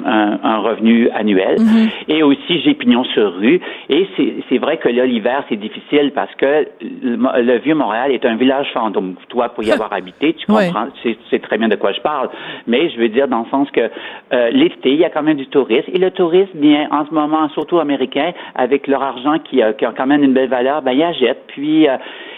[0.05, 1.57] un, un, revenu annuel.
[1.57, 1.89] Mm-hmm.
[2.09, 3.59] Et aussi j'ai pignon sur rue.
[3.89, 4.07] Et
[4.49, 8.67] c'est vrai que là l'hiver c'est difficile parce que le, vieux Montréal est un village
[8.73, 9.15] fantôme.
[9.29, 10.87] Toi pour y avoir habité, tu comprends,
[11.29, 12.29] c'est très bien de quoi je parle.
[12.67, 13.89] Mais je veux dire dans le sens que
[14.33, 15.89] euh, l'été, il y a quand même du tourisme.
[15.93, 20.07] Et le tourisme, bien, en ce moment, surtout américain, avec leur argent qui, a quand
[20.07, 21.43] même une belle valeur, ben, ils achètent.
[21.47, 21.97] Puis, euh,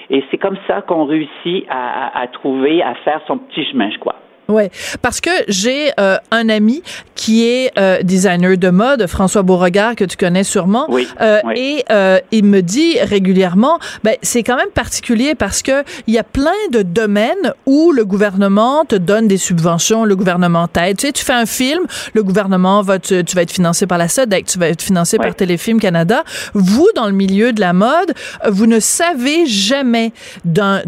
[0.10, 3.98] et c'est comme ça qu'on réussit à, à trouver, à faire son petit chemin, je
[3.98, 4.16] crois.
[4.50, 4.72] Ouais,
[5.04, 6.82] parce que j'ai euh, un ami
[7.14, 11.84] qui est euh, designer de mode, François Beauregard que tu connais sûrement, oui, euh, et
[12.32, 16.52] il me dit régulièrement, ben c'est quand même particulier parce que il y a plein
[16.72, 20.98] de domaines où le gouvernement te donne des subventions, le gouvernement t'aide.
[20.98, 21.84] Tu sais, tu fais un film,
[22.14, 25.36] le gouvernement va tu vas être financé par la SEDEC, tu vas être financé par
[25.36, 26.24] Téléfilm Canada.
[26.56, 28.14] Vous dans le milieu de la mode,
[28.50, 30.12] vous ne savez jamais
[30.44, 30.82] d'un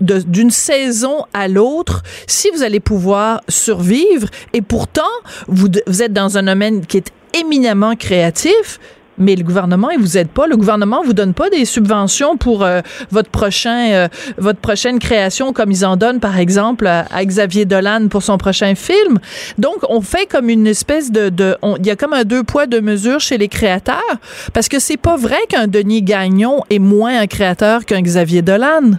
[0.00, 3.01] d'une saison à l'autre si vous allez pouvoir
[3.48, 4.28] survivre.
[4.52, 5.02] Et pourtant,
[5.48, 5.68] vous,
[6.00, 8.78] êtes dans un domaine qui est éminemment créatif.
[9.18, 10.46] mais le gouvernement, il vous aide pas.
[10.46, 15.52] Le gouvernement vous donne pas des subventions pour euh, votre prochain, euh, votre prochaine création,
[15.52, 19.18] comme ils en donnent, par exemple, à, Xavier Dolan pour son prochain film.
[19.58, 21.30] Donc, on fait comme une espèce de
[21.78, 24.16] il y a comme un deux poids deux mesures chez les créateurs,
[24.54, 28.98] parce que c'est pas vrai qu'un Denis Gagnon est moins un créateur qu'un Xavier Dolan.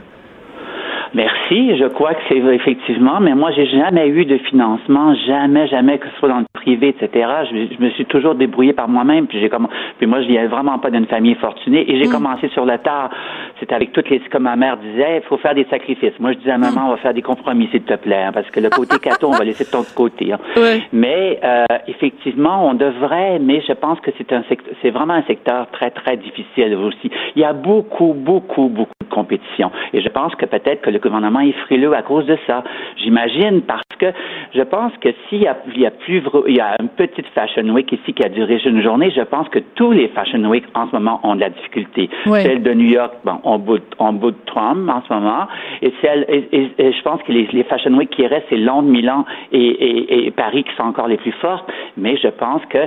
[1.13, 5.99] Merci, je crois que c'est effectivement, mais moi, j'ai jamais eu de financement, jamais, jamais,
[5.99, 7.29] que ce soit dans le privé, etc.
[7.51, 9.67] Je, me suis toujours débrouillé par moi-même, puis j'ai comme,
[9.99, 12.11] puis moi, je viens vraiment pas d'une famille fortunée, et j'ai mm.
[12.11, 13.11] commencé sur le tard.
[13.59, 16.19] C'était avec toutes les, comme ma mère disait, il faut faire des sacrifices.
[16.19, 16.87] Moi, je disais à maman, mm.
[16.87, 19.37] on va faire des compromis, s'il te plaît, hein, parce que le côté cateau, on
[19.37, 20.33] va laisser de ton côté.
[20.33, 20.39] Hein.
[20.93, 24.43] Mais euh, effectivement, on devrait, mais je pense que c'est un
[24.81, 27.11] c'est vraiment un secteur très, très difficile aussi.
[27.35, 30.99] Il y a beaucoup, beaucoup, beaucoup de compétition, et je pense que peut-être que le
[31.03, 32.63] gouvernement est frileux à cause de ça.
[32.97, 34.07] J'imagine parce que
[34.53, 37.27] je pense que s'il y a, il y a plus, il y a une petite
[37.35, 40.63] Fashion Week ici qui a duré une journée, je pense que tous les Fashion Week
[40.73, 42.09] en ce moment ont de la difficulté.
[42.25, 45.47] Celle de New York, bon, on bout, on bout de Trump en ce moment,
[45.81, 49.25] et celle, et, je pense que les, les, Fashion Week qui restent, c'est Londres, Milan
[49.51, 52.79] et, et, Paris qui sont encore les plus fortes, mais je pense que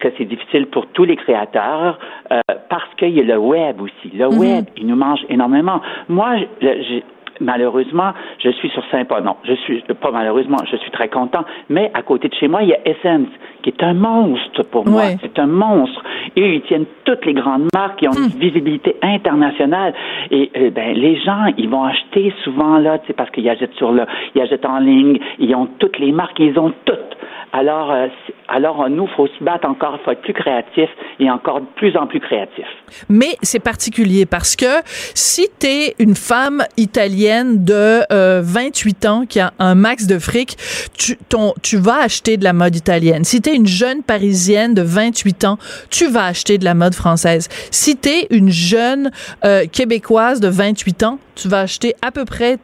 [0.00, 1.98] que c'est difficile pour tous les créateurs
[2.30, 4.10] euh, parce qu'il y a le web aussi.
[4.14, 4.38] Le mm-hmm.
[4.38, 5.80] web, il nous mange énormément.
[6.08, 7.04] Moi, j'ai
[7.40, 9.24] malheureusement, je suis sur Saint-Paul.
[9.24, 11.44] Non, je suis pas malheureusement, je suis très content.
[11.68, 13.28] Mais à côté de chez moi, il y a Essence,
[13.62, 15.02] qui est un monstre pour moi.
[15.22, 16.02] C'est un monstre.
[16.36, 18.40] Et ils tiennent toutes les grandes marques qui ont une hmm.
[18.40, 19.94] visibilité internationale.
[20.30, 24.04] Et euh, ben, les gens, ils vont acheter souvent là, parce qu'ils achètent sur le,
[24.34, 27.16] ils achètent en ligne, ils ont toutes les marques, ils ont toutes.
[27.52, 28.08] Alors, euh,
[28.48, 32.08] alors nous, faut se battre encore, faut être plus créatif et encore de plus en
[32.08, 32.66] plus créatif.
[33.08, 34.82] Mais c'est particulier parce que
[35.14, 38.04] si tu es une femme italienne de
[38.42, 40.56] 28 euh, ans qui a un max de fric,
[40.92, 41.18] tu,
[41.62, 43.24] tu vas acheter de la mode italienne.
[43.24, 45.58] Si tu es une jeune parisienne de 28 ans,
[45.90, 47.48] tu vas acheter de la mode française.
[47.70, 49.10] Si tu es une jeune
[49.44, 52.58] euh, québécoise de 28 ans, tu vas acheter à peu près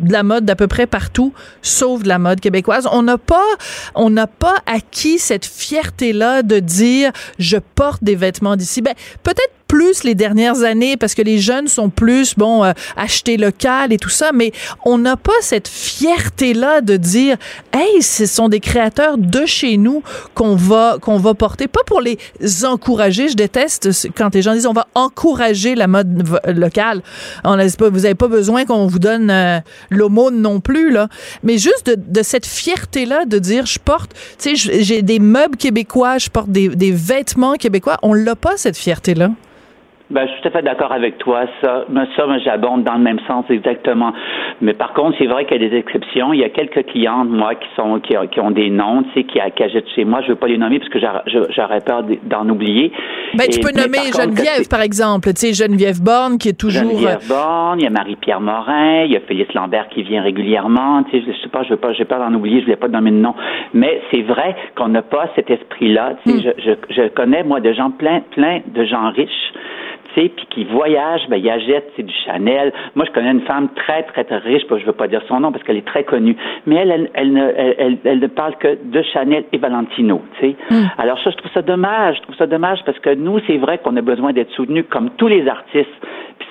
[0.00, 2.88] de la mode d'à peu près partout, sauf de la mode québécoise.
[2.92, 3.44] On n'a pas,
[3.94, 8.82] on n'a pas acquis cette fierté-là de dire je porte des vêtements d'ici.
[8.82, 13.38] Ben, peut-être plus les dernières années parce que les jeunes sont plus, bon, euh, acheter
[13.38, 14.52] local et tout ça, mais
[14.84, 17.38] on n'a pas cette fierté-là de dire,
[17.72, 20.02] hey, ce sont des créateurs de chez nous
[20.34, 22.18] qu'on va, qu'on va porter, pas pour les
[22.66, 23.28] encourager.
[23.28, 27.00] Je déteste quand les gens disent on va encourager la mode locale.
[27.42, 29.58] On pas, vous n'avez pas besoin qu'on vous donne euh,
[29.88, 31.08] l'aumône non plus, là.
[31.44, 35.56] Mais juste de, de cette fierté-là de dire, je porte, tu sais, j'ai des meubles
[35.56, 37.96] québécois, je porte des, des vêtements québécois.
[38.02, 39.30] On l'a pas, cette fierté-là.
[40.12, 41.44] Ben, je suis tout à fait d'accord avec toi.
[41.62, 44.12] Ça, mais ça, j'abonde dans le même sens exactement.
[44.60, 46.34] Mais par contre, c'est vrai qu'il y a des exceptions.
[46.34, 49.40] Il y a quelques clientes, moi, qui sont qui, ont des noms, tu sais, qui,
[49.56, 50.20] qui achètent chez moi.
[50.20, 52.92] Je veux pas les nommer parce que j'aurais peur d'en oublier.
[53.34, 55.32] Ben, tu peux nommer Geneviève, par exemple.
[55.32, 56.90] Tu sais, Geneviève Borne, qui est toujours.
[56.90, 60.22] Geneviève euh, Borne, il y a Marie-Pierre Morin, il y a Félix Lambert qui vient
[60.22, 61.04] régulièrement.
[61.04, 62.60] Tu sais, je sais pas, je veux pas, j'ai peur d'en oublier.
[62.60, 63.34] Je voulais pas nommer de nom.
[63.72, 66.16] Mais c'est vrai qu'on n'a pas cet esprit-là.
[66.22, 66.52] Tu sais, hmm.
[66.58, 69.52] je, je, je connais moi de gens plein, plein de gens riches
[70.14, 72.72] puis qui voyage, ben, il achète c'est du Chanel.
[72.94, 75.40] Moi, je connais une femme très, très, très riche, je ne veux pas dire son
[75.40, 78.78] nom parce qu'elle est très connue, mais elle, elle, ne, elle, elle, ne parle que
[78.82, 80.56] de Chanel et Valentino, tu sais.
[80.70, 80.86] Hmm.
[80.98, 83.78] Alors ça, je trouve ça dommage, je trouve ça dommage parce que nous, c'est vrai
[83.78, 85.88] qu'on a besoin d'être soutenus comme tous les artistes.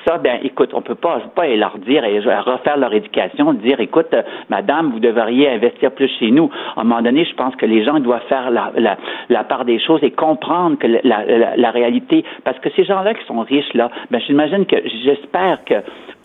[0.06, 4.08] Ça, ben, écoute, on peut pas, pas leur dire et refaire leur éducation, dire, écoute,
[4.14, 6.50] euh, madame, vous devriez investir plus chez nous.
[6.76, 8.98] À un moment donné, je pense que les gens doivent faire la, la,
[9.30, 13.26] la part des choses et comprendre que la, la, réalité, parce que ces gens-là qui
[13.26, 15.76] sont là, ben, j'imagine que, j'espère que,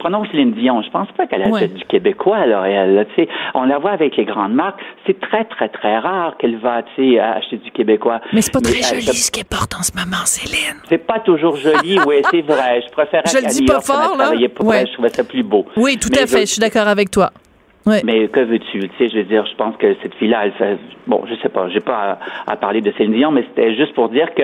[0.06, 2.38] prenons Céline Dion, je pense pas qu'elle a du québécois,
[3.16, 6.76] sais, on la voit avec les grandes marques, c'est très, très, très rare qu'elle va,
[6.76, 8.20] acheter du québécois.
[8.32, 10.76] Mais c'est pas très joli ce qu'elle porte en ce moment, Céline.
[10.88, 12.82] C'est pas toujours joli, oui, c'est vrai.
[12.86, 14.30] Je préfère Je le dis pas fort, là.
[14.54, 14.86] Pour ouais.
[14.86, 15.66] je trouvais ça plus beau.
[15.76, 17.32] Oui, tout à fait, je suis d'accord avec toi.
[17.86, 18.80] Mais que veux-tu?
[18.80, 21.48] Tu sais, je veux dire, je pense que cette fille-là, elle fait, bon, je sais
[21.48, 24.42] pas, j'ai pas à, à, parler de Céline Dion, mais c'était juste pour dire que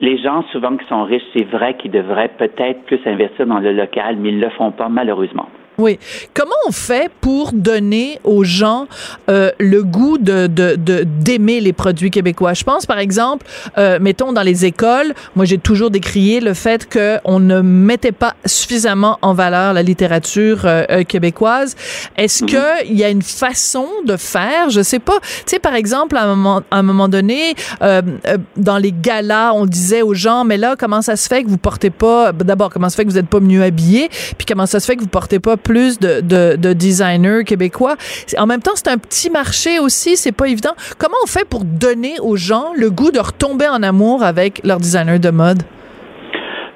[0.00, 3.72] les gens, souvent qui sont riches, c'est vrai qu'ils devraient peut-être plus investir dans le
[3.72, 5.48] local, mais ils ne le font pas, malheureusement.
[5.78, 5.98] Oui.
[6.34, 8.86] Comment on fait pour donner aux gens
[9.28, 12.54] euh, le goût de d'aimer les produits québécois?
[12.54, 13.46] Je pense par exemple,
[13.78, 18.12] euh, mettons dans les écoles, moi j'ai toujours décrié le fait que on ne mettait
[18.12, 21.76] pas suffisamment en valeur la littérature euh, euh québécoise.
[22.16, 22.50] Est-ce mhm.
[22.50, 24.70] que il y a une façon de faire?
[24.70, 25.18] Je sais pas.
[25.20, 28.92] Tu sais par exemple à un moment à un moment donné euh, euh, dans les
[28.92, 32.32] galas, on disait aux gens mais là comment ça se fait que vous portez pas
[32.32, 34.08] d'abord comment ça se fait que vous êtes pas mieux habillés
[34.38, 37.96] puis comment ça se fait que vous portez pas plus de, de, de designers québécois.
[38.38, 40.74] En même temps, c'est un petit marché aussi, c'est pas évident.
[40.98, 44.78] Comment on fait pour donner aux gens le goût de retomber en amour avec leur
[44.78, 45.62] designer de mode?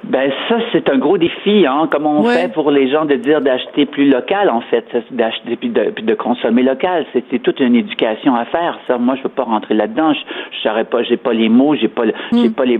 [0.09, 1.87] Ben ça, c'est un gros défi, hein.
[1.91, 5.69] Comment on fait pour les gens de dire d'acheter plus local, en fait, d'acheter puis
[5.69, 7.05] de, puis de consommer local.
[7.13, 8.79] C'est toute une éducation à faire.
[8.87, 10.13] Ça, moi, je veux pas rentrer là-dedans.
[10.13, 10.19] Je,
[10.51, 12.53] je saurais pas, j'ai pas les mots, j'ai pas, j'ai hmm.
[12.53, 12.79] pas les,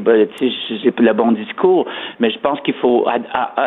[0.84, 1.86] j'ai pas le bon discours.
[2.20, 3.06] Mais je pense qu'il faut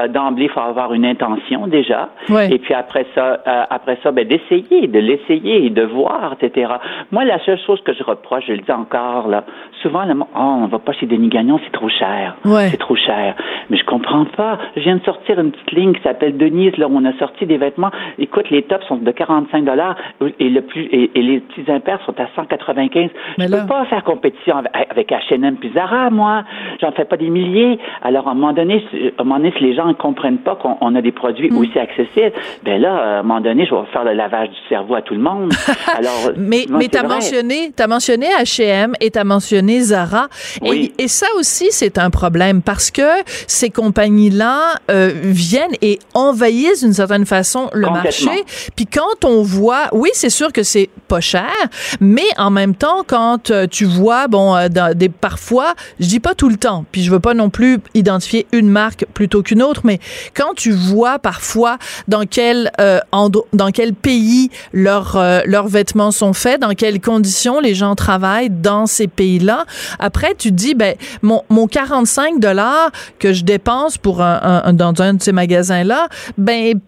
[0.08, 2.08] d'emblée, il faut avoir une intention déjà.
[2.50, 6.72] Et puis après ça, euh, après ça, ben d'essayer, de l'essayer, de voir, etc.
[7.10, 9.44] Moi, la seule chose que je reproche, je le dis encore là,
[9.82, 12.36] souvent, le, oh, on va pas chez Denis Gagnon, c'est trop cher.
[12.70, 13.34] C'est trop cher.
[13.70, 14.58] Mais je comprends pas.
[14.76, 17.46] Je viens de sortir une petite ligne qui s'appelle Denise, là, où on a sorti
[17.46, 17.90] des vêtements.
[18.18, 19.96] Écoute, les tops sont de 45 dollars
[20.38, 23.10] et le plus et, les petits impairs sont à 195.
[23.38, 26.44] Je ne peux pas faire compétition avec, H&M puis Zara, moi.
[26.80, 27.78] J'en fais pas des milliers.
[28.02, 28.84] Alors, à un moment donné,
[29.18, 31.58] à un moment donné, si les gens ne comprennent pas qu'on a des produits hmm.
[31.58, 32.32] aussi accessibles,
[32.64, 35.14] ben là, à un moment donné, je vais faire le lavage du cerveau à tout
[35.14, 35.52] le monde.
[35.96, 40.28] Alors, mais mais t'as mentionné, t'as mentionné H&M et t'as mentionné Zara.
[40.64, 43.02] Et, et ça aussi, c'est un problème parce que
[43.46, 48.44] ces compagnies-là euh, viennent et envahissent d'une certaine façon le marché.
[48.76, 51.52] Puis quand on voit, oui, c'est sûr que c'est pas cher,
[52.00, 56.20] mais en même temps, quand euh, tu vois, bon, euh, dans des parfois, je dis
[56.20, 59.62] pas tout le temps, puis je veux pas non plus identifier une marque plutôt qu'une
[59.62, 59.98] autre, mais
[60.34, 61.78] quand tu vois parfois
[62.08, 62.70] dans quel
[63.12, 68.86] dans quel pays leurs leurs vêtements sont faits, dans quelles conditions les gens travaillent dans
[68.86, 69.64] ces pays-là,
[69.98, 75.00] après tu te dis ben mon mon 45 dollars que je dépense pour un, dans
[75.00, 76.78] un de ces magasins-là, ben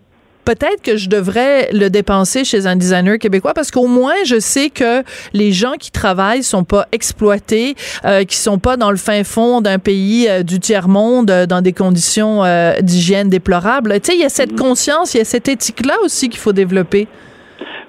[0.45, 4.71] peut-être que je devrais le dépenser chez un designer québécois parce qu'au moins je sais
[4.71, 5.03] que
[5.33, 9.61] les gens qui travaillent sont pas exploités, euh, qui sont pas dans le fin fond
[9.61, 14.01] d'un pays euh, du tiers monde euh, dans des conditions euh, d'hygiène déplorables.
[14.01, 14.59] Tu sais, il y a cette mm-hmm.
[14.59, 17.09] conscience, il y a cette éthique-là aussi qu'il faut développer.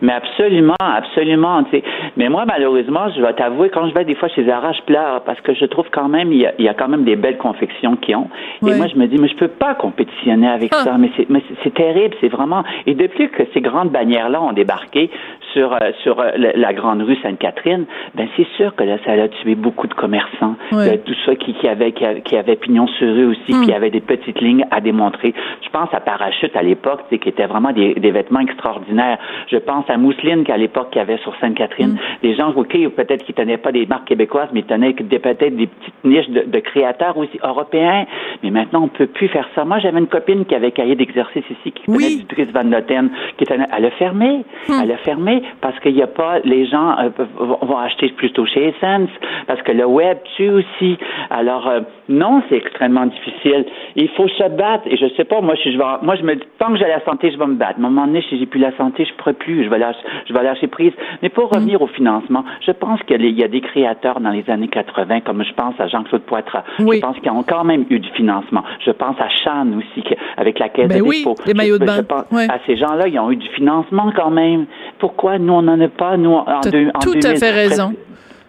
[0.01, 1.63] Mais absolument, absolument.
[2.17, 5.21] Mais moi, malheureusement, je vais t'avouer, quand je vais des fois chez Zara, je pleure
[5.23, 7.15] parce que je trouve quand même, il y a, il y a quand même des
[7.15, 8.29] belles confections qui ont.
[8.65, 10.83] Et moi, je me dis, mais je peux pas compétitionner avec ah.
[10.83, 10.97] ça.
[10.97, 12.63] Mais c'est, mais c'est terrible, c'est vraiment.
[12.85, 15.09] Et depuis que ces grandes bannières-là ont débarqué
[15.55, 19.27] sur euh, sur euh, la, grande rue Sainte-Catherine, ben c'est sûr que là, ça a
[19.29, 23.27] tué beaucoup de commerçants, euh, tout ça qui, qui avait qui, avait pignon sur eux
[23.27, 23.65] aussi, hmm.
[23.65, 25.33] puis avait des petites lignes à démontrer.
[25.63, 29.17] Je pense à Parachute à l'époque, qui était vraiment des, des vêtements extraordinaires.
[29.47, 31.93] Je pense à Mousseline qu'à l'époque qu'il y avait sur Sainte-Catherine.
[31.93, 31.99] Mm.
[32.23, 35.67] Les gens, OK, peut-être qu'ils tenaient pas des marques québécoises, mais ils tenaient peut-être des
[35.67, 38.05] petites niches de, créateurs aussi européens.
[38.43, 39.63] Mais maintenant, on peut plus faire ça.
[39.63, 43.45] Moi, j'avais une copine qui avait cahier d'exercice ici, qui tenait du Van Noten, qui
[43.45, 44.43] tenait, elle a fermé.
[44.67, 44.73] Mm.
[44.83, 48.69] Elle a fermé parce qu'il n'y a pas, les gens euh, vont acheter plutôt chez
[48.69, 49.09] Essence,
[49.47, 50.97] parce que le web tue aussi.
[51.29, 53.65] Alors, euh, non, c'est extrêmement difficile.
[53.95, 54.83] Il faut se battre.
[54.87, 57.03] Et je sais pas, moi, je, je moi, je me dis, tant que j'ai la
[57.03, 57.75] santé, je vais me battre.
[57.75, 59.63] À un moment donné, si j'ai plus la santé, je pourrais plus.
[59.63, 59.79] Je vais
[60.27, 60.93] je vais lâcher prise.
[61.21, 64.67] Mais pour revenir au financement, je pense qu'il y a des créateurs dans les années
[64.67, 66.63] 80, comme je pense à Jean-Claude Poitras.
[66.79, 68.63] Je pense qu'ils ont quand même eu du financement.
[68.85, 70.03] Je pense à Chan aussi,
[70.37, 71.35] avec la caisse ben de oui, dépôt.
[71.45, 72.03] Les maillots de bain.
[72.49, 74.65] à ces gens-là, ils ont eu du financement quand même.
[74.99, 77.93] Pourquoi nous, on n'en a pas, nous, en, deux, en tout à fait raison.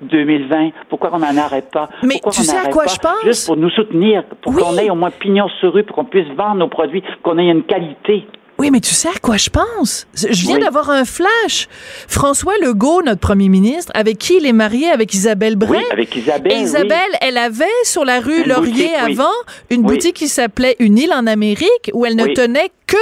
[0.02, 0.70] 2020.
[0.88, 1.88] Pourquoi on n'en arrête pas?
[2.02, 3.24] Mais Pourquoi tu sais à quoi je pense?
[3.24, 6.28] Juste pour nous soutenir, pour qu'on ait au moins pignon sur rue, pour qu'on puisse
[6.36, 8.26] vendre nos produits, qu'on ait une qualité.
[8.58, 10.06] Oui, mais tu sais à quoi je pense?
[10.14, 11.68] Je viens d'avoir un flash.
[12.08, 15.76] François Legault, notre premier ministre, avec qui il est marié, avec Isabelle Brun.
[15.76, 16.62] Oui, avec Isabelle.
[16.62, 19.34] Isabelle, elle avait sur la rue Laurier avant
[19.68, 22.96] une boutique qui s'appelait Une île en Amérique où elle ne tenait que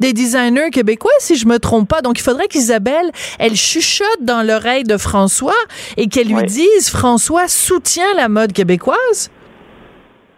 [0.00, 2.00] des designers québécois, si je me trompe pas.
[2.00, 5.52] Donc, il faudrait qu'Isabelle, elle chuchote dans l'oreille de François
[5.96, 9.30] et qu'elle lui dise, François soutient la mode québécoise.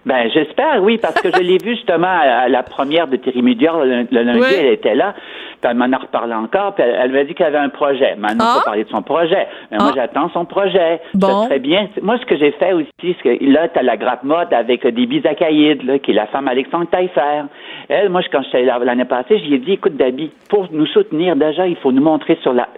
[0.06, 3.84] Ben, j'espère, oui, parce que je l'ai vu justement à, la première de Thierry Médior,
[3.84, 5.14] le, lundi, elle était là,
[5.60, 8.14] puis elle m'en a reparlé encore, puis elle, m'a dit qu'elle avait un projet.
[8.16, 8.62] Maintenant, ah.
[8.64, 9.48] parler de son projet.
[9.72, 9.94] Mais moi, ah.
[9.96, 11.00] j'attends son projet.
[11.14, 11.46] Bon.
[11.46, 11.88] Très bien.
[12.02, 14.86] Moi, ce que j'ai fait aussi, c'est que là, tu as la grappe mode avec
[14.86, 17.42] des bisacaïdes, là, qui est la femme Alexandre Taillefer.
[17.88, 21.66] Elle, moi, quand j'étais là l'année passée, j'ai dit, écoute, Dabi, pour nous soutenir, déjà,
[21.66, 22.68] il faut nous montrer sur la,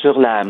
[0.00, 0.42] sur la,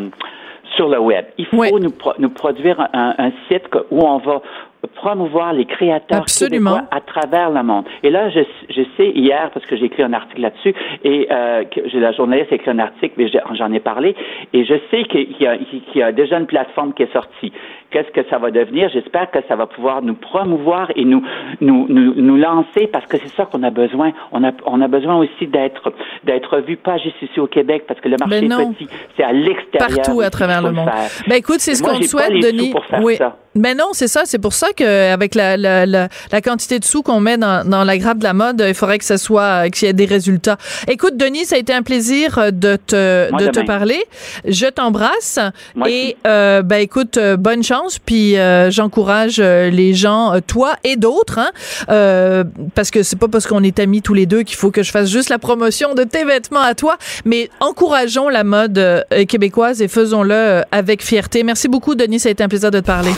[0.75, 1.27] sur le web.
[1.37, 4.41] Il faut nous, nous produire un, un, site où on va
[4.87, 6.81] promouvoir les créateurs Absolument.
[6.91, 7.85] à travers le monde.
[8.03, 11.65] Et là, je, je sais hier, parce que j'ai écrit un article là-dessus, et euh,
[11.65, 14.15] que j'ai la journaliste a écrit un article, mais j'en ai parlé,
[14.53, 17.53] et je sais qu'il y, a, qu'il y a déjà une plateforme qui est sortie.
[17.91, 18.89] Qu'est-ce que ça va devenir?
[18.89, 21.23] J'espère que ça va pouvoir nous promouvoir et nous,
[21.61, 24.13] nous, nous, nous lancer, parce que c'est ça qu'on a besoin.
[24.33, 25.93] On a, on a besoin aussi d'être,
[26.25, 29.33] d'être vu, pas juste ici au Québec, parce que le marché est petit, c'est à
[29.33, 29.97] l'extérieur.
[29.97, 30.91] Partout à travers le monde.
[31.29, 32.73] Ben écoute, c'est ce qu'on souhaite, Denis.
[32.73, 33.17] Pour faire oui.
[33.17, 33.37] Ça.
[33.55, 34.23] Ben non, c'est ça.
[34.25, 37.85] C'est pour ça qu'avec la, la, la, la, quantité de sous qu'on met dans, dans,
[37.85, 40.57] la grappe de la mode, il faudrait que ça soit, qu'il y ait des résultats.
[40.89, 44.03] Écoute, Denis, ça a été un plaisir de te, de te parler.
[44.47, 45.39] Je t'embrasse.
[45.87, 47.99] Et, euh, ben écoute, euh, bonne chance.
[47.99, 51.51] Puis euh, j'encourage euh, les gens, toi et d'autres, hein,
[51.91, 54.83] euh, parce que c'est pas parce qu'on est amis tous les deux qu'il faut que
[54.83, 59.83] je fasse juste la promotion de tes vêtements à toi, mais encourageons la mode québécoise
[59.83, 61.43] et faisons-le avec fierté.
[61.43, 62.19] Merci beaucoup, Denis.
[62.19, 63.13] Ça a été un plaisir de te parler.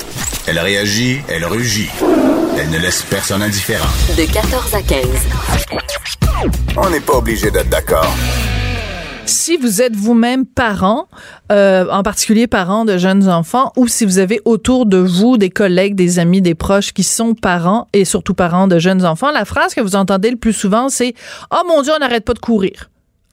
[0.48, 1.90] Elle réagit, elle rugit.
[2.56, 3.88] Elle ne laisse personne indifférent.
[4.16, 5.04] De 14 à 15.
[6.76, 8.06] On n'est pas obligé d'être d'accord.
[9.24, 11.08] Si vous êtes vous-même parent,
[11.50, 15.50] euh, en particulier parent de jeunes enfants, ou si vous avez autour de vous des
[15.50, 19.44] collègues, des amis, des proches qui sont parents et surtout parents de jeunes enfants, la
[19.44, 21.14] phrase que vous entendez le plus souvent, c'est
[21.50, 22.88] «Oh mon Dieu, on n'arrête pas de courir».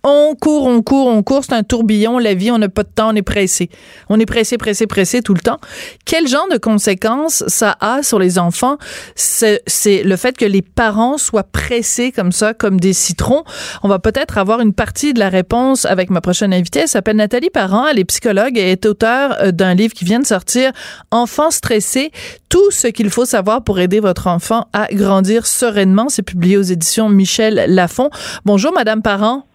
[0.06, 2.90] On court, on court, on court, c'est un tourbillon, la vie, on n'a pas de
[2.94, 3.70] temps, on est pressé.
[4.10, 5.60] On est pressé, pressé, pressé tout le temps.
[6.04, 8.78] Quel genre de conséquences ça a sur les enfants?
[9.16, 13.46] C'est le fait que les parents soient pressés comme ça, comme des citrons.
[13.82, 16.82] On va peut-être avoir une partie de la réponse avec ma prochaine invitée.
[16.82, 20.20] Elle s'appelle Nathalie Parent, elle est psychologue et est auteure euh, d'un livre qui vient
[20.20, 20.74] de sortir,
[21.12, 22.12] Enfants stressés,
[22.50, 26.10] tout ce qu'il faut savoir pour aider votre enfant à grandir sereinement.
[26.10, 28.10] C'est publié aux éditions Michel Lafon.
[28.44, 29.46] Bonjour, Madame Parent.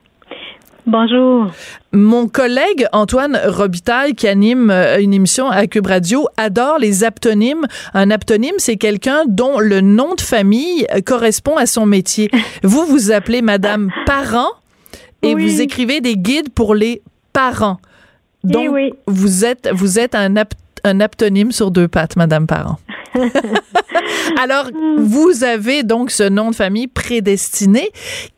[0.89, 1.49] Bonjour.
[1.93, 7.67] Mon collègue Antoine Robitaille, qui anime euh, une émission à Cube Radio, adore les aptonymes.
[7.93, 12.31] Un aptonyme, c'est quelqu'un dont le nom de famille correspond à son métier.
[12.63, 14.49] Vous vous appelez Madame Parent
[15.21, 17.03] et vous écrivez des guides pour les
[17.35, 17.77] parents.
[18.45, 18.95] Eh Donc, oui.
[19.07, 22.79] vous êtes, vous êtes un, apt, un aptonyme sur deux pattes, Madame Parent.
[24.41, 24.67] Alors,
[24.99, 27.89] vous avez donc ce nom de famille prédestiné.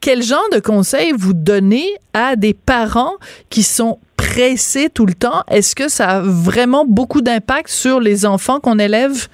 [0.01, 3.15] Quel genre de conseils vous donnez à des parents
[3.51, 5.43] qui sont pressés tout le temps?
[5.51, 9.29] Est-ce que ça a vraiment beaucoup d'impact sur les enfants qu'on élève?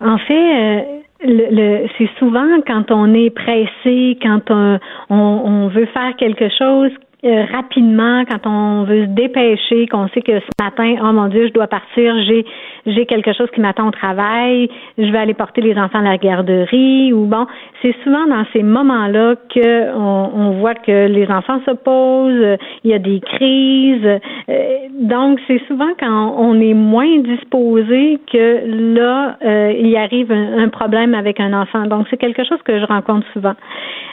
[0.00, 0.94] En fait,
[1.26, 4.50] euh, c'est souvent quand on est pressé, quand
[5.10, 6.90] on veut faire quelque chose
[7.24, 11.48] euh, rapidement, quand on veut se dépêcher, qu'on sait que ce matin, oh mon Dieu,
[11.48, 12.44] je dois partir, j'ai
[12.86, 16.16] j'ai quelque chose qui m'attend au travail, je vais aller porter les enfants à la
[16.16, 17.46] garderie, ou bon,
[17.82, 22.94] c'est souvent dans ces moments-là que on, voit que les enfants se posent, il y
[22.94, 29.72] a des crises, euh, donc c'est souvent quand on est moins disposé que là euh,
[29.78, 31.86] il arrive un, problème avec un enfant.
[31.86, 33.54] Donc c'est quelque chose que je rencontre souvent.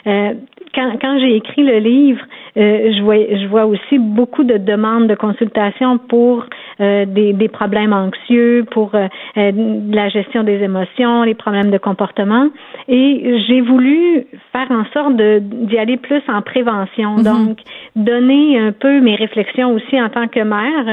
[0.04, 2.20] Quand, quand j'ai écrit le livre,
[2.96, 6.44] je, vois, je vois aussi beaucoup de demandes de consultation pour
[6.80, 12.48] euh, des, des, problèmes anxieux, pour euh, la gestion des émotions, les problèmes de comportement.
[12.88, 17.10] Et j'ai voulu faire en sorte d'y aller plus en prévention.
[17.16, 17.30] Mm -hmm.
[17.32, 17.58] Donc,
[17.96, 20.84] donner un peu mes réflexions aussi en tant que mère.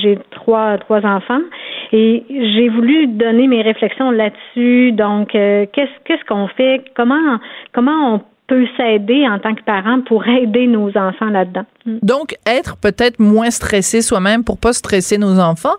[0.00, 1.44] J'ai trois, trois enfants
[1.92, 2.12] et
[2.54, 4.92] j'ai voulu donner mes réflexions là-dessus.
[4.92, 5.28] Donc,
[5.72, 6.76] qu'est-ce qu'est-ce qu'on fait?
[6.98, 7.30] Comment
[7.76, 8.18] comment on
[8.48, 11.66] peut s'aider en tant que parent pour aider nos enfants là-dedans.
[12.02, 15.76] Donc, être peut-être moins stressé soi-même pour pas stresser nos enfants.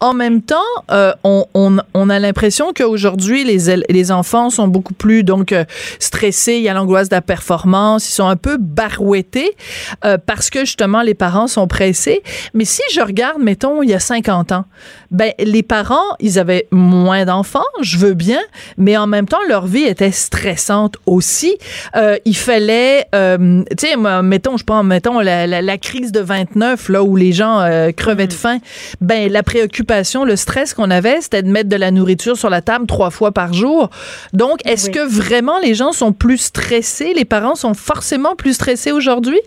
[0.00, 0.56] En même temps,
[0.90, 5.64] euh, on, on, on, a l'impression qu'aujourd'hui, les, les enfants sont beaucoup plus donc euh,
[5.98, 6.54] stressés.
[6.54, 8.08] Il y a l'angoisse de la performance.
[8.08, 9.56] Ils sont un peu barouettés
[10.04, 12.22] euh, parce que justement, les parents sont pressés.
[12.54, 14.64] Mais si je regarde, mettons, il y a 50 ans,
[15.10, 18.40] ben les parents, ils avaient moins d'enfants, je veux bien,
[18.76, 21.56] mais en même temps, leur vie était stressante aussi.
[21.96, 26.20] Euh, il fallait, euh, tu sais, mettons, je prends, mettons la, la, la, crise de
[26.20, 28.58] 29, là où les gens euh, crevaient de faim.
[29.00, 32.62] Ben la préoccupation, le stress qu'on avait, c'était de mettre de la nourriture sur la
[32.62, 33.90] table trois fois par jour.
[34.32, 34.92] Donc, est-ce oui.
[34.92, 37.12] que vraiment les gens sont plus stressés?
[37.14, 39.40] Les parents sont forcément plus stressés aujourd'hui?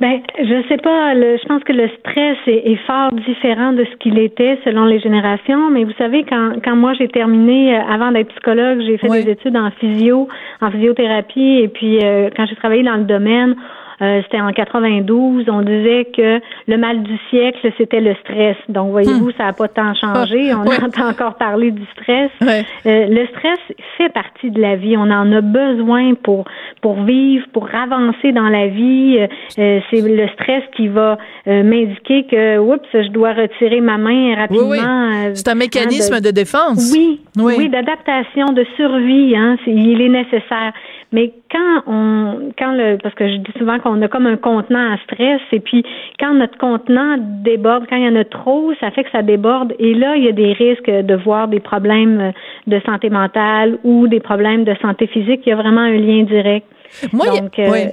[0.00, 1.12] Ben, je sais pas.
[1.12, 4.86] Le, je pense que le stress est, est fort différent de ce qu'il était selon
[4.86, 5.70] les générations.
[5.70, 9.24] Mais vous savez, quand, quand moi j'ai terminé, euh, avant d'être psychologue, j'ai fait oui.
[9.24, 10.26] des études en physio,
[10.62, 13.56] en physiothérapie, et puis euh, quand j'ai travaillé dans le domaine,
[14.02, 18.56] euh, c'était en 92, on disait que le mal du siècle, c'était le stress.
[18.68, 19.34] Donc, voyez-vous, hmm.
[19.36, 20.54] ça n'a pas tant changé.
[20.54, 22.30] On entend encore parler du stress.
[22.40, 22.64] Ouais.
[22.86, 23.58] Euh, le stress
[23.98, 24.96] fait partie de la vie.
[24.96, 26.44] On en a besoin pour
[26.80, 29.18] pour vivre, pour avancer dans la vie.
[29.58, 34.34] Euh, c'est le stress qui va euh, m'indiquer que, oups, je dois retirer ma main
[34.36, 34.68] rapidement.
[34.68, 35.30] Oui, oui.
[35.34, 36.26] C'est un mécanisme hein, de...
[36.26, 36.30] de...
[36.30, 36.92] défense.
[36.92, 39.36] Oui, oui, oui d'adaptation, de survie.
[39.36, 40.72] Hein, il est nécessaire.
[41.12, 44.92] Mais quand on, quand le, parce que je dis souvent qu'on a comme un contenant
[44.92, 45.84] à stress, et puis
[46.20, 49.74] quand notre contenant déborde, quand il y en a trop, ça fait que ça déborde,
[49.78, 52.32] et là, il y a des risques de voir des problèmes
[52.66, 55.42] de santé mentale ou des problèmes de santé physique.
[55.46, 56.66] Il y a vraiment un lien direct.
[57.12, 57.88] Moi, Donc, il y a, euh,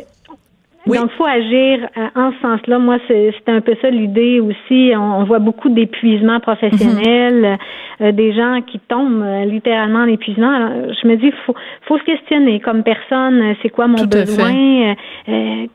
[0.88, 0.98] oui.
[0.98, 2.80] Donc, il faut agir euh, en ce sens-là.
[2.80, 4.92] Moi, c'est un peu ça l'idée aussi.
[4.96, 7.58] On, voit beaucoup d'épuisement professionnel,
[8.00, 8.08] mhm.
[8.08, 10.70] euh, des gens qui tombent euh, littéralement en épuisement.
[11.02, 11.56] je me dis, faut,
[11.88, 13.56] faut se questionner comme personne.
[13.62, 14.96] C'est quoi mon besoin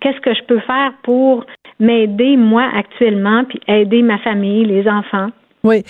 [0.01, 1.45] Qu'est-ce que je peux faire pour
[1.79, 5.29] m'aider moi actuellement, puis aider ma famille, les enfants.
[5.65, 5.85] Oui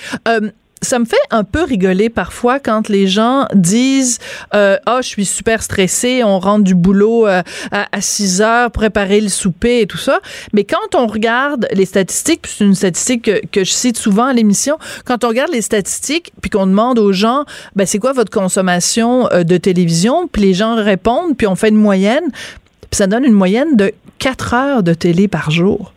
[0.83, 4.19] ça me fait un peu rigoler parfois quand les gens disent
[4.55, 9.21] euh, ah je suis super stressé on rentre du boulot euh, à, 6 heures préparer
[9.21, 10.21] le souper et tout ça.
[10.53, 14.27] Mais quand on regarde les statistiques puis c'est une statistique que, que, je cite souvent
[14.27, 17.45] à l'émission quand on regarde les statistiques puis qu'on demande aux gens
[17.77, 20.27] ben c'est quoi votre consommation euh, de télévision?
[20.27, 23.93] Puis les gens répondent puis on fait une moyenne puis ça donne une moyenne de
[24.19, 25.92] 4 heures de télé par jour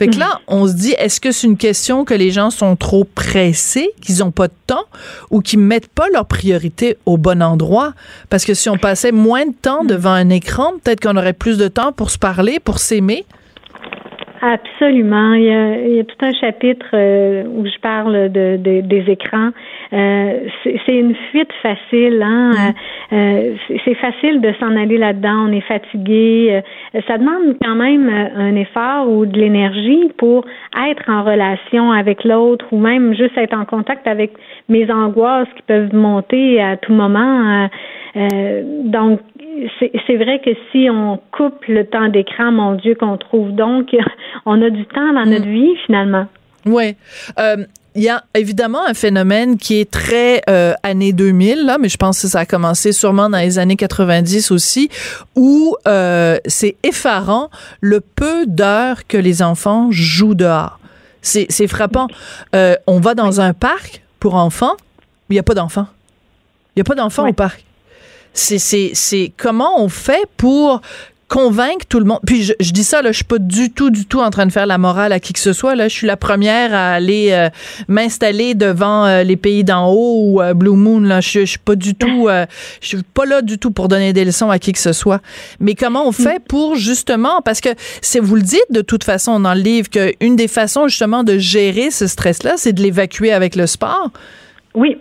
[0.00, 2.74] fait que là, on se dit, est-ce que c'est une question que les gens sont
[2.74, 4.86] trop pressés, qu'ils n'ont pas de temps,
[5.30, 7.92] ou qu'ils mettent pas leurs priorités au bon endroit?
[8.30, 11.58] Parce que si on passait moins de temps devant un écran, peut-être qu'on aurait plus
[11.58, 13.26] de temps pour se parler, pour s'aimer.
[14.42, 15.34] Absolument.
[15.34, 18.80] Il y, a, il y a, tout un chapitre euh, où je parle de, de
[18.80, 19.50] des écrans.
[19.92, 22.22] Euh, c'est une fuite facile.
[22.22, 22.50] Hein?
[22.50, 23.14] Mm.
[23.14, 25.48] Euh, c'est facile de s'en aller là-dedans.
[25.48, 26.62] On est fatigué.
[26.94, 30.46] Euh, ça demande quand même un effort ou de l'énergie pour
[30.88, 34.32] être en relation avec l'autre ou même juste être en contact avec
[34.70, 37.68] mes angoisses qui peuvent monter à tout moment.
[38.84, 39.20] donc,
[39.80, 43.94] c'est vrai que si on coupe le temps d'écran, mon Dieu, qu'on trouve donc,
[44.46, 45.52] on a du temps dans notre mm.
[45.52, 46.26] vie finalement.
[46.66, 46.94] Oui.
[47.38, 51.88] Euh, il y a évidemment un phénomène qui est très euh, année 2000 là, mais
[51.88, 54.88] je pense que ça a commencé sûrement dans les années 90 aussi,
[55.34, 60.78] où euh, c'est effarant le peu d'heures que les enfants jouent dehors.
[61.22, 62.06] C'est frappant.
[62.54, 64.76] Euh, on va dans un parc pour enfants,
[65.28, 65.86] il n'y a pas d'enfants.
[66.74, 67.64] Il n'y a pas d'enfants au parc.
[68.32, 70.80] C'est comment on fait pour
[71.30, 72.18] convaincre tout le monde?
[72.26, 74.52] Puis je, dis ça, là, je suis pas du tout, du tout en train de
[74.52, 75.76] faire la morale à qui que ce soit.
[75.76, 77.48] Là, je suis la première à aller euh,
[77.88, 81.00] m'installer devant euh, les pays d'en haut ou euh, Blue Moon.
[81.00, 82.28] Là, je, je suis pas du tout,
[82.80, 85.20] je suis pas là du tout pour donner des leçons à qui que ce soit.
[85.60, 87.70] Mais comment on fait pour justement, parce que
[88.02, 91.38] c'est vous le dites de toute façon dans le livre qu'une des façons justement de
[91.38, 94.10] gérer ce stress-là, c'est de l'évacuer avec le sport?
[94.74, 94.98] Oui,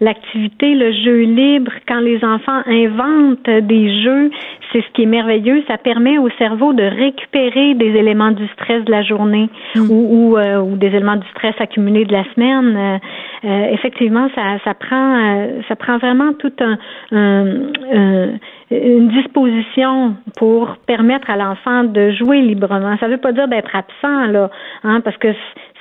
[0.00, 4.30] l'activité, le jeu libre, quand les enfants inventent des jeux,
[4.72, 5.62] c'est ce qui est merveilleux.
[5.68, 9.90] Ça permet au cerveau de récupérer des éléments du stress de la journée mm.
[9.90, 12.76] ou, ou, euh, ou, des éléments du stress accumulés de la semaine.
[12.76, 12.98] Euh,
[13.44, 16.78] euh effectivement, ça, ça prend euh, ça prend vraiment tout un,
[17.12, 18.28] un,
[18.70, 22.96] une disposition pour permettre à l'enfant de jouer librement.
[22.98, 24.50] Ça ne veut pas dire d'être absent là,
[24.84, 25.28] hein, parce que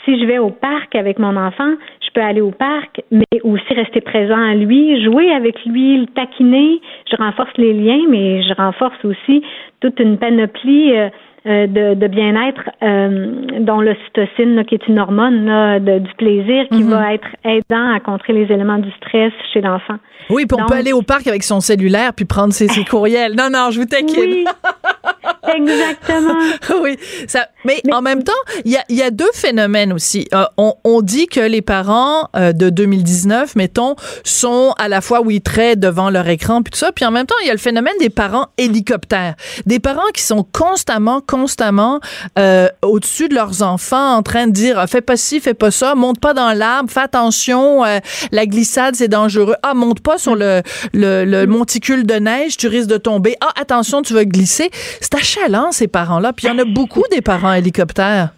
[0.06, 1.74] si je vais au parc avec mon enfant,
[2.20, 6.82] peux aller au parc, mais aussi rester présent à lui, jouer avec lui, le taquiner.
[7.10, 9.42] Je renforce les liens, mais je renforce aussi
[9.80, 11.10] toute une panoplie euh,
[11.46, 16.90] euh, de, bien-être euh, dont l'ocytocine, qui est une hormone du plaisir, qui mhm.
[16.90, 19.96] va être aidant à contrer les éléments du stress chez l'enfant.
[20.30, 23.34] Oui, puis on peut aller au parc avec son cellulaire puis prendre ses, courriels.
[23.36, 24.20] Non, non, je vous taquine.
[24.20, 24.46] Oui,
[25.56, 26.34] exactement.
[26.82, 26.98] oui,
[27.28, 28.32] ça, mais, en même temps,
[28.66, 30.28] il y a, y a, deux phénomènes aussi.
[30.34, 35.22] Euh, on, on, dit que les parents euh, de 2019, mettons, sont à la fois,
[35.22, 37.54] oui, très devant leur écran puis tout ça, puis en même temps, il y a
[37.54, 39.36] le phénomène des parents hélicoptères.
[39.66, 42.00] Des parents qui sont constamment, constamment
[42.38, 45.96] euh, au-dessus de leurs enfants en train de dire, fais pas ci, fais pas ça,
[45.96, 47.84] monte pas dans l'arbre, fais attention,
[48.32, 49.56] la glissade, c'est dangereux.
[49.64, 50.62] Ah, monte pas sur le,
[50.94, 53.36] le, monticule de neige, tu risques de tomber.
[53.42, 54.70] Ah, attention, tu vas glisser.
[55.02, 56.34] C'est achalant, ces parents-là.
[56.34, 58.30] Puis il y en a beaucoup des parents hélicoptères.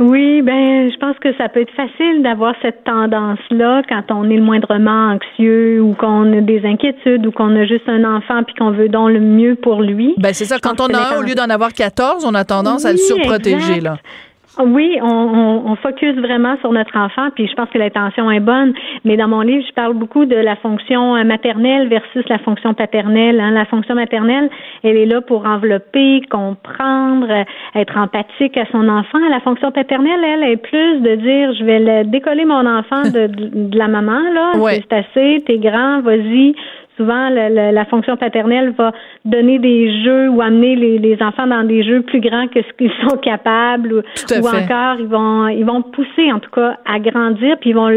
[0.00, 4.36] Oui, ben, je pense que ça peut être facile d'avoir cette tendance-là quand on est
[4.36, 8.56] le moindrement anxieux ou qu'on a des inquiétudes ou qu'on a juste un enfant puis
[8.56, 10.14] qu'on veut donc le mieux pour lui.
[10.18, 10.58] Ben, c'est ça.
[10.58, 13.80] quand on a un, au lieu d'en avoir 14, on a tendance à le surprotéger,
[13.80, 13.98] là.
[14.58, 18.40] Oui, on, on, on, focus vraiment sur notre enfant, puis je pense que l'intention est
[18.40, 18.72] bonne.
[19.04, 22.72] Mais dans mon livre, je parle beaucoup de la fonction euh, maternelle versus la fonction
[22.72, 23.40] paternelle.
[23.40, 23.50] Hein.
[23.50, 24.48] La fonction maternelle,
[24.84, 29.18] elle est là pour envelopper, comprendre, euh, être empathique à son enfant.
[29.28, 33.76] La fonction paternelle, elle, est plus de dire, je vais décoller mon enfant de, de,
[33.76, 34.52] la maman là.
[34.54, 36.54] C'est assez, t'es grand, vas-y
[36.96, 38.92] Souvent, la, fonction paternelle va
[39.24, 42.92] donner des jeux ou amener les, enfants dans des jeux plus grands que ce qu'ils
[43.08, 47.70] sont capables, ou, encore ils vont ils vont pousser en tout cas à grandir, puis
[47.70, 47.90] ils vont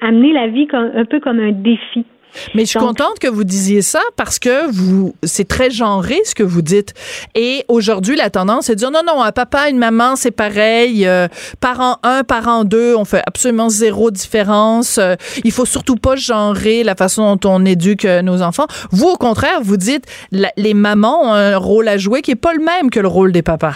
[0.00, 2.04] amener la vie comme, un peu comme un défi.
[2.54, 6.34] Mais je suis contente que vous disiez ça parce que vous, c'est très genré ce
[6.34, 6.94] que vous dites.
[7.34, 11.06] Et aujourd'hui, la tendance, c'est de dire non, non, un papa, une maman, c'est pareil.
[11.06, 11.28] Euh,
[11.60, 14.98] parent 1, parent 2, on fait absolument zéro différence.
[14.98, 15.14] Euh,
[15.44, 18.66] il faut surtout pas genrer la façon dont on éduque euh, nos enfants.
[18.90, 22.54] Vous, au contraire, vous dites les mamans ont un rôle à jouer qui est pas
[22.54, 23.74] le même que le rôle des papas.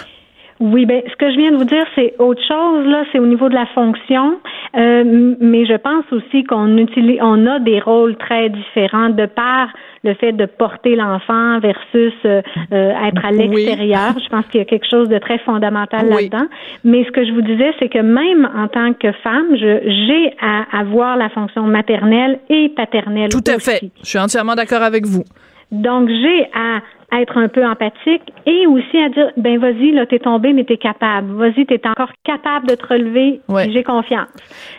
[0.60, 2.86] Oui, ben ce que je viens de vous dire, c'est autre chose.
[2.86, 4.38] Là, c'est au niveau de la fonction,
[4.76, 9.68] euh, mais je pense aussi qu'on utilise, on a des rôles très différents de par
[10.04, 12.42] le fait de porter l'enfant versus euh,
[12.72, 14.14] euh, être à l'extérieur.
[14.22, 16.46] Je pense qu'il y a quelque chose de très fondamental là-dedans.
[16.84, 20.78] Mais ce que je vous disais, c'est que même en tant que femme, j'ai à
[20.78, 23.30] avoir la fonction maternelle et paternelle.
[23.30, 23.80] Tout à fait.
[24.02, 25.24] Je suis entièrement d'accord avec vous.
[25.72, 26.80] Donc, j'ai à
[27.20, 30.76] être un peu empathique et aussi à dire ben vas-y là t'es tombé mais t'es
[30.76, 31.32] capable.
[31.34, 33.40] Vas-y t'es encore capable de te relever.
[33.70, 34.28] J'ai confiance.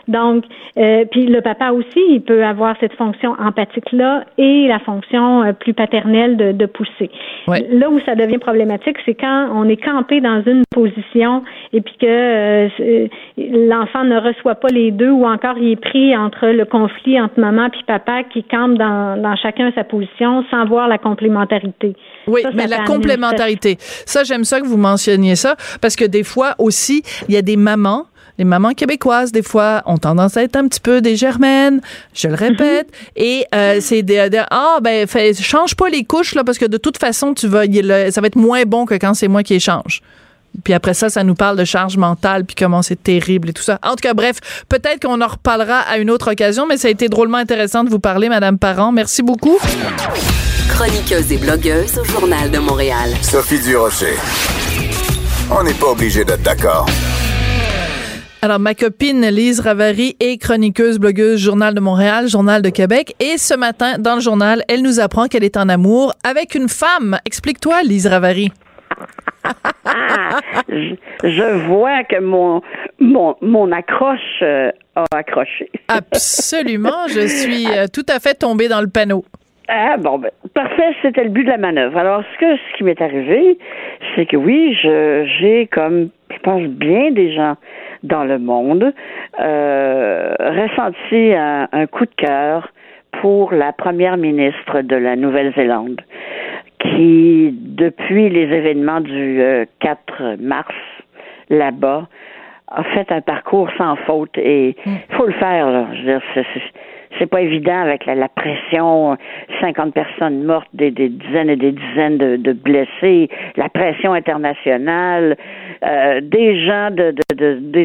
[0.08, 0.44] Donc
[0.78, 5.44] euh, puis le papa aussi il peut avoir cette fonction empathique là et la fonction
[5.44, 7.10] euh, plus paternelle de, de pousser.
[7.48, 11.96] Là où ça devient problématique c'est quand on est campé dans une position et puis
[12.00, 13.08] que euh,
[13.38, 17.40] l'enfant ne reçoit pas les deux ou encore il est pris entre le conflit entre
[17.40, 21.96] maman puis papa qui campe dans, dans chacun sa position sans voir la complémentarité
[22.28, 23.78] oui, mais la complémentarité.
[24.06, 27.42] Ça, j'aime ça que vous mentionniez ça, parce que des fois aussi, il y a
[27.42, 28.08] des mamans
[28.38, 31.82] les mamans québécoises, des fois, ont tendance à être un petit peu des germaines,
[32.14, 33.24] je le répète, mhm.
[33.24, 35.08] et euh, c'est des, ah ben
[35.40, 37.64] change pas les couches là parce que de toute façon tu vas
[38.12, 40.02] ça va être moins bon que quand c'est moi qui échange.
[40.64, 43.64] Puis après ça, ça nous parle de charge mentale, puis comment c'est terrible et tout
[43.64, 43.78] ça.
[43.84, 44.38] En tout cas, bref,
[44.70, 47.90] peut-être qu'on en reparlera à une autre occasion, mais ça a été drôlement intéressant de
[47.90, 48.92] vous parler, Madame Parent.
[48.94, 49.58] Merci beaucoup
[50.76, 53.12] chroniqueuse et blogueuse au Journal de Montréal.
[53.22, 54.18] Sophie Durocher.
[55.50, 56.86] On n'est pas obligé d'être d'accord.
[58.42, 63.16] Alors, ma copine Lise Ravary est chroniqueuse, blogueuse, Journal de Montréal, Journal de Québec.
[63.22, 66.68] Et ce matin, dans le journal, elle nous apprend qu'elle est en amour avec une
[66.68, 67.20] femme.
[67.24, 68.52] Explique-toi, Lise Ravary.
[70.68, 72.62] je, vois que mon,
[73.00, 75.72] mon, mon accroche euh, a accroché.
[75.88, 77.08] Absolument.
[77.08, 79.24] Je suis euh, tout à fait tombée dans le panneau.
[79.68, 81.98] Ah bon, ben, parfait, c'était le but de la manœuvre.
[81.98, 83.58] Alors, ce que ce qui m'est arrivé,
[84.16, 87.56] c'est que oui, je j'ai comme je pense bien des gens
[88.04, 88.94] dans le monde
[89.40, 92.70] euh, ressenti un, un coup de cœur
[93.22, 96.02] pour la première ministre de la Nouvelle-Zélande,
[96.80, 99.42] qui depuis les événements du
[99.80, 100.76] 4 euh, mars
[101.50, 102.08] là-bas
[102.68, 104.98] a fait un parcours sans faute et il mm.
[105.12, 105.88] faut le faire là.
[105.94, 106.62] Je veux dire, c'est, c'est
[107.26, 109.18] pas évident avec la, pression,
[109.62, 115.38] 50 personnes mortes, des, dizaines et des dizaines de, blessés, la pression internationale,
[115.84, 117.16] euh, des gens de,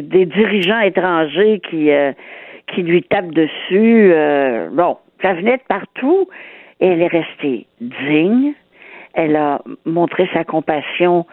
[0.01, 2.12] des dirigeants étrangers qui euh,
[2.74, 4.12] qui lui tapent dessus.
[4.12, 6.28] Euh, bon, ça venait de partout
[6.81, 8.55] et elle est restée digne.
[9.14, 11.26] Elle a montré sa compassion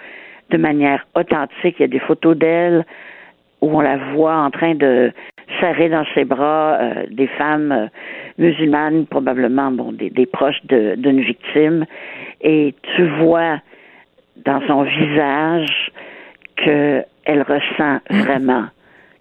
[0.49, 1.75] de manière authentique.
[1.79, 2.85] Il y a des photos d'elle
[3.61, 5.11] où on la voit en train de
[5.59, 7.87] serrer dans ses bras euh, des femmes euh,
[8.37, 11.85] musulmanes, probablement bon, des, des proches d'une victime,
[12.41, 13.59] et tu vois
[14.45, 15.91] dans son visage
[16.57, 18.65] qu'elle ressent vraiment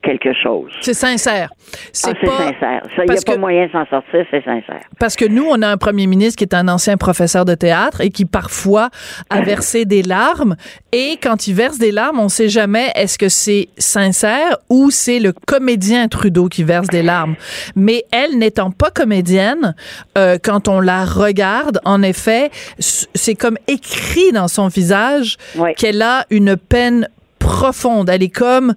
[0.06, 0.70] quelque chose.
[0.80, 1.50] C'est sincère.
[1.92, 2.82] C'est ah, sincère.
[2.98, 4.80] Il n'y a pas moyen de s'en sortir, c'est sincère.
[4.98, 8.00] Parce que nous, on a un premier ministre qui est un ancien professeur de théâtre
[8.00, 8.90] et qui parfois
[9.30, 10.56] a versé des larmes.
[10.92, 14.90] Et quand il verse des larmes, on ne sait jamais est-ce que c'est sincère ou
[14.90, 17.34] c'est le comédien Trudeau qui verse des larmes.
[17.74, 19.74] Mais elle, n'étant pas comédienne,
[20.16, 25.36] euh, quand on la regarde, en effet, c'est comme écrit dans son visage
[25.76, 28.08] qu'elle a une peine profonde.
[28.08, 28.74] Elle est comme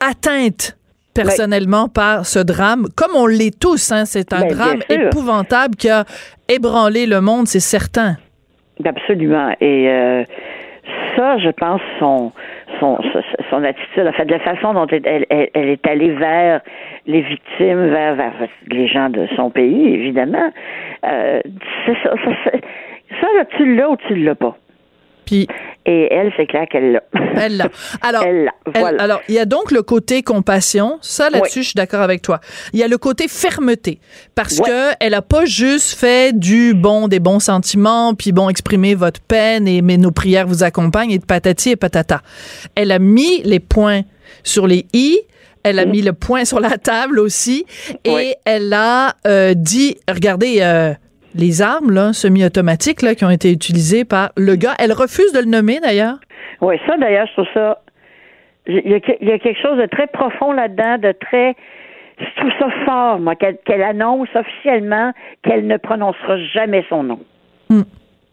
[0.00, 0.76] atteinte
[1.14, 3.90] personnellement par ce drame, comme on l'est tous.
[3.92, 6.04] Hein, c'est un ben, drame épouvantable qui a
[6.48, 8.16] ébranlé le monde, c'est certain.
[8.84, 9.54] Absolument.
[9.60, 10.24] Et euh,
[11.16, 12.32] ça, je pense, son,
[12.78, 12.98] son,
[13.50, 16.60] son attitude, en fait, la façon dont elle, est allée vers
[17.06, 18.16] les victimes, vers,
[18.70, 20.52] les gens de son pays, évidemment,
[21.04, 21.40] euh,
[21.86, 22.50] ça, ça,
[23.20, 24.56] ça, là, tu l'as ou tu l'as pas?
[25.26, 25.46] Puis
[25.88, 27.02] et elle, c'est clair qu'elle l'a.
[27.36, 27.68] Elle l'a.
[28.02, 28.24] Alors,
[28.98, 30.98] alors, il y a donc le côté compassion.
[31.00, 32.40] Ça, là-dessus, je suis d'accord avec toi.
[32.72, 34.00] Il y a le côté fermeté.
[34.34, 38.96] Parce que elle a pas juste fait du bon, des bons sentiments, puis bon, exprimer
[38.96, 42.20] votre peine et mais nos prières vous accompagnent et de patati et patata.
[42.74, 44.02] Elle a mis les points
[44.42, 45.20] sur les i.
[45.62, 45.90] Elle a mm.
[45.90, 47.64] mis le point sur la table aussi.
[48.04, 50.94] Et elle a euh, dit, regardez, euh,
[51.38, 54.74] les armes là, semi-automatiques là, qui ont été utilisées par le gars.
[54.78, 56.18] Elle refuse de le nommer d'ailleurs.
[56.60, 57.80] Oui, ça d'ailleurs, je trouve ça.
[58.66, 61.54] Il y, a, quelque chose de très profond là-dedans, de très
[62.18, 65.12] je trouve ça fort, moi, qu'elle annonce officiellement
[65.42, 67.20] qu'elle ne prononcera jamais son nom.
[67.68, 67.82] Hmm.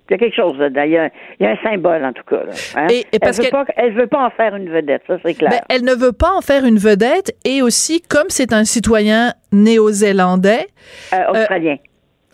[0.09, 1.09] Il y a quelque chose d'ailleurs.
[1.39, 2.41] Il y a un symbole, en tout cas.
[2.75, 2.87] Hein.
[2.89, 5.49] Et, parce elle, veut elle veut pas en faire une vedette, ça c'est clair.
[5.49, 9.33] Ben, elle ne veut pas en faire une vedette et aussi, comme c'est un citoyen
[9.51, 10.67] néo-zélandais.
[11.13, 11.77] Euh, euh, australien.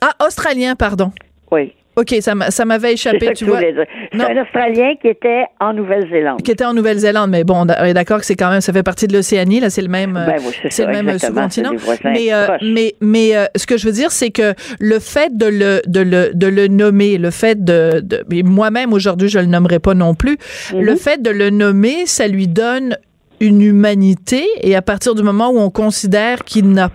[0.01, 1.11] Ah, australien, pardon.
[1.51, 1.73] Oui.
[1.99, 3.59] OK, ça m'avait échappé, tu vois.
[3.59, 6.41] C'est un Australien qui était en Nouvelle-Zélande.
[6.41, 8.83] Qui était en Nouvelle-Zélande, mais bon, on est d'accord que c'est quand même, ça fait
[8.83, 10.37] partie de l'Océanie, là, c'est le même, ben
[10.69, 11.71] c'est le même sous-continent.
[12.05, 15.47] Mais, euh, mais, mais euh, ce que je veux dire, c'est que le fait de
[15.47, 19.79] le, de le, de le nommer, le fait de, de moi-même aujourd'hui, je le nommerai
[19.79, 20.37] pas non plus,
[20.73, 20.97] le mhm.
[20.97, 22.95] fait de le nommer, ça lui donne
[23.39, 26.89] une humanité et à partir du moment où on considère qu'il n'a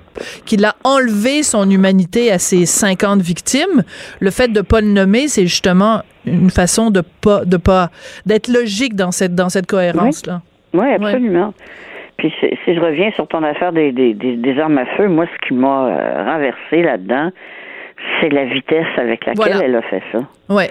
[0.47, 3.83] qu'il a enlevé son humanité à ses 50 victimes,
[4.21, 7.91] le fait de pas le nommer, c'est justement une façon de pas de pas
[8.27, 10.41] d'être logique dans cette dans cette cohérence là.
[10.73, 11.55] Oui, absolument.
[12.17, 15.49] Puis si je reviens sur ton affaire des, des, des, armes à feu, moi ce
[15.49, 17.31] qui m'a euh, renversé là-dedans,
[18.21, 20.21] c'est la vitesse avec laquelle elle a fait ça.
[20.49, 20.71] Ouais.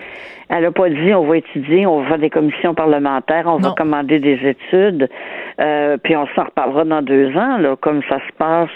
[0.49, 3.74] Elle n'a pas dit on va étudier, on va faire des commissions parlementaires, on va
[3.78, 5.09] commander des études,
[5.59, 8.69] euh, puis on s'en reparlera dans deux ans, là, comme ça se passe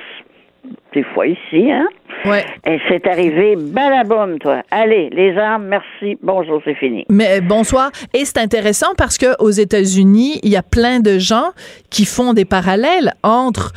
[0.94, 1.88] des fois ici, hein?
[2.26, 2.44] Ouais.
[2.66, 4.64] Et c'est arrivé, balaboum, toi.
[4.72, 7.06] Allez, les armes, merci, bonjour, c'est fini.
[7.10, 7.92] Mais euh, bonsoir.
[8.14, 11.52] Et c'est intéressant parce que aux États-Unis, il y a plein de gens
[11.90, 13.72] qui font des parallèles entre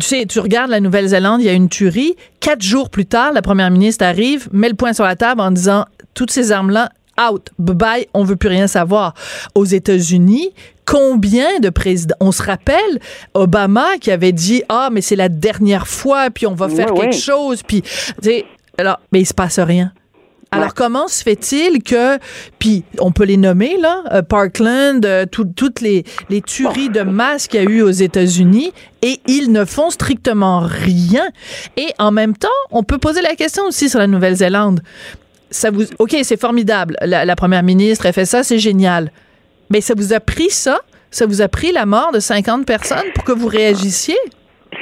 [0.00, 2.16] tu sais, tu regardes la Nouvelle-Zélande, il y a une tuerie.
[2.40, 5.50] Quatre jours plus tard, la première ministre arrive, met le point sur la table en
[5.50, 5.84] disant
[6.14, 6.90] toutes ces armes-là,
[7.30, 9.14] out, bye bye, on veut plus rien savoir.
[9.54, 10.50] Aux États-Unis,
[10.86, 12.98] combien de présidents On se rappelle
[13.34, 17.16] Obama qui avait dit ah mais c'est la dernière fois, puis on va faire quelque
[17.16, 17.82] chose, puis
[18.78, 19.92] alors mais il se passe rien.
[20.52, 22.18] Alors, comment se fait-il que,
[22.58, 27.46] puis on peut les nommer, là, euh, Parkland, euh, toutes les, les tueries de masse
[27.46, 28.72] qu'il y a eu aux États-Unis,
[29.02, 31.28] et ils ne font strictement rien.
[31.76, 34.80] Et en même temps, on peut poser la question aussi sur la Nouvelle-Zélande.
[35.50, 36.96] Ça vous, OK, c'est formidable.
[37.00, 39.12] La, la première ministre, elle fait ça, c'est génial.
[39.70, 40.80] Mais ça vous a pris ça?
[41.12, 44.18] Ça vous a pris la mort de 50 personnes pour que vous réagissiez?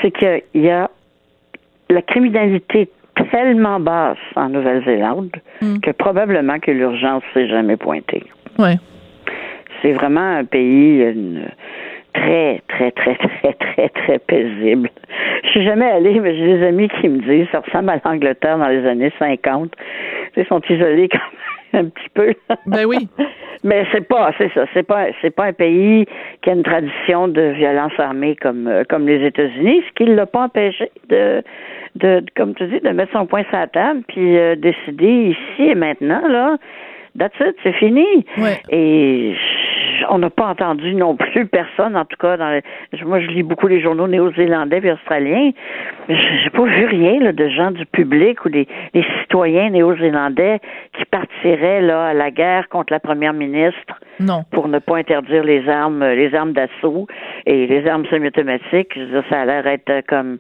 [0.03, 0.91] C'est qu'il y a
[1.91, 2.91] la criminalité
[3.31, 5.79] tellement basse en Nouvelle-Zélande hmm.
[5.81, 8.25] que probablement que l'urgence s'est jamais pointée.
[8.59, 8.77] Ouais.
[9.83, 11.05] C'est vraiment un pays
[12.15, 14.91] très, très, très, très, très, très paisible.
[15.45, 18.59] Je suis jamais allée, mais j'ai des amis qui me disent ça ressemble à l'Angleterre
[18.59, 19.73] dans les années 50.
[20.37, 21.19] Ils sont isolés quand
[21.73, 22.35] même un petit peu.
[22.67, 23.09] Ben oui.
[23.65, 26.07] Mais c'est pas, c'est ça, c'est pas, c'est pas un pays
[26.43, 30.15] qui a une tradition de violence armée comme euh, comme les États-Unis, ce qui ne
[30.15, 31.43] l'a pas empêché de
[31.95, 35.63] de, comme tu dis, de mettre son point sur la table, puis euh, décider ici
[35.71, 36.57] et maintenant, là,
[37.19, 38.07] that's it, c'est fini.
[38.71, 39.35] Et
[40.11, 42.61] on n'a pas entendu non plus personne, en tout cas, dans
[43.05, 45.51] moi je lis beaucoup les journaux néo-zélandais et australiens,
[46.09, 50.61] j'ai pas vu rien là, de gens du public ou des, des citoyens néo-zélandais
[50.97, 54.45] qui partiraient là à la guerre contre la première ministre non.
[54.53, 57.07] pour ne pas interdire les armes, les armes d'assaut
[57.47, 58.99] et les armes semi-automatiques.
[59.31, 60.39] Ça a l'air être comme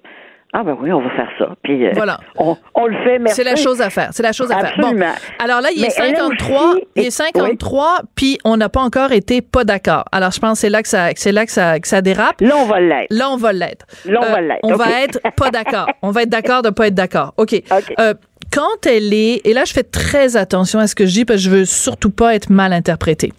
[0.54, 1.54] ah ben oui, on va faire ça.
[1.62, 2.20] Puis euh, voilà.
[2.36, 4.08] on, on, le fait, C'est la chose à faire.
[4.12, 4.74] C'est la chose à faire.
[4.78, 4.98] Bon,
[5.38, 9.64] alors là, il est 53, il est 53, puis on n'a pas encore été pas
[9.64, 10.04] d'accord.
[10.10, 12.40] Alors je pense que c'est là que ça, c'est là que ça, que ça dérape.
[12.40, 13.08] Là, on va l'être.
[13.10, 13.86] Là, on va l'être.
[14.06, 14.60] Là, on va l'être.
[14.62, 15.86] On va être pas d'accord.
[16.00, 17.34] On va être d'accord de pas être d'accord.
[17.36, 17.62] Ok.
[17.98, 18.14] Euh,
[18.50, 21.40] quand elle est, et là, je fais très attention à ce que je dis parce
[21.40, 23.32] que je veux surtout pas être mal interprétée.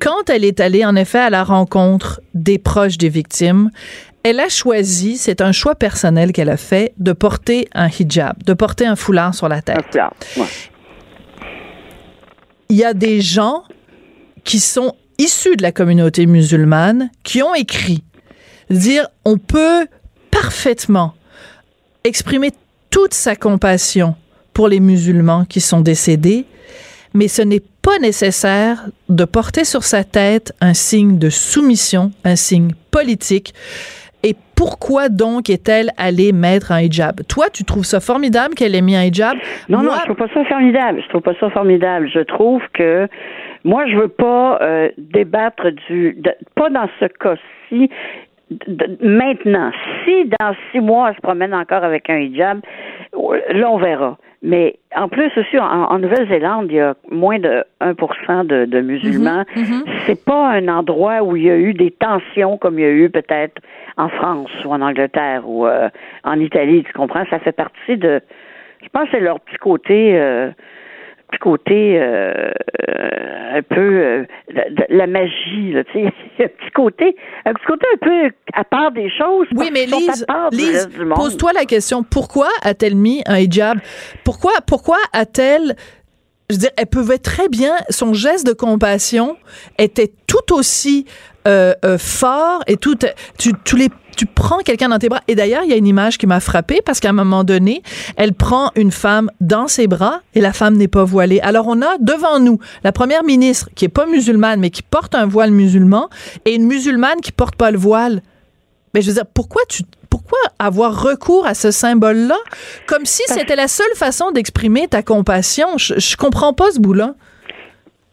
[0.00, 3.70] Quand elle est allée, en effet, à la rencontre des proches des victimes,
[4.22, 8.52] elle a choisi, c'est un choix personnel qu'elle a fait, de porter un hijab, de
[8.52, 9.98] porter un foulard sur la tête.
[12.68, 13.64] Il y a des gens
[14.44, 18.04] qui sont issus de la communauté musulmane qui ont écrit
[18.70, 19.86] dire on peut
[20.30, 21.14] parfaitement
[22.04, 22.52] exprimer
[22.90, 24.14] toute sa compassion
[24.52, 26.46] pour les musulmans qui sont décédés,
[27.14, 32.36] mais ce n'est pas nécessaire de porter sur sa tête un signe de soumission, un
[32.36, 33.54] signe politique
[34.60, 37.22] pourquoi donc est-elle allée mettre un hijab?
[37.26, 39.38] Toi, tu trouves ça formidable qu'elle ait mis un hijab?
[39.70, 41.00] Non, non, je trouve pas ça formidable.
[41.02, 42.10] Je trouve pas ça formidable.
[42.12, 43.08] Je trouve que
[43.64, 46.14] moi, je veux pas euh, débattre du,
[46.56, 47.88] pas dans ce cas-ci.
[49.00, 49.70] maintenant,
[50.04, 52.60] si dans six mois, elle se promène encore avec un hijab,
[53.14, 54.18] là, on verra.
[54.42, 59.44] Mais en plus aussi, en, Nouvelle-Zélande, il y a moins de 1% de, de musulmans.
[59.56, 59.84] Mm-hmm, mm-hmm.
[60.04, 62.90] C'est pas un endroit où il y a eu des tensions comme il y a
[62.90, 63.62] eu peut-être
[64.00, 65.88] en France ou en Angleterre ou euh,
[66.24, 66.84] en Italie.
[66.84, 67.24] Tu comprends?
[67.30, 68.20] Ça fait partie de.
[68.82, 70.18] Je pense que c'est leur petit côté.
[70.18, 70.50] Euh,
[71.30, 72.50] petit côté euh,
[73.54, 76.06] un peu de, la magie, là, tu sais,
[76.44, 79.46] un petit côté, un petit côté un peu à part des choses.
[79.54, 83.78] Oui, mais Lise, Lise pose-toi la question pourquoi a-t-elle mis un hijab?
[84.24, 85.76] Pourquoi, pourquoi a-t-elle
[86.50, 89.36] je veux dire, elle pouvait très bien, son geste de compassion
[89.78, 91.06] était tout aussi
[91.46, 92.96] euh, euh, fort et tout.
[93.38, 93.52] Tu,
[94.16, 95.22] tu prends quelqu'un dans tes bras.
[95.28, 97.82] Et d'ailleurs, il y a une image qui m'a frappée parce qu'à un moment donné,
[98.16, 101.40] elle prend une femme dans ses bras et la femme n'est pas voilée.
[101.40, 105.14] Alors on a devant nous la première ministre qui est pas musulmane mais qui porte
[105.14, 106.10] un voile musulman
[106.44, 108.22] et une musulmane qui porte pas le voile.
[108.92, 109.84] Mais je veux dire, pourquoi tu
[110.30, 112.36] pourquoi avoir recours à ce symbole-là?
[112.86, 117.14] Comme si c'était la seule façon d'exprimer ta compassion je, je comprends pas ce bout-là.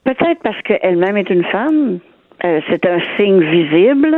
[0.04, 2.00] Peut-être parce qu'elle-même est une femme.
[2.44, 4.16] Euh, c'est un signe visible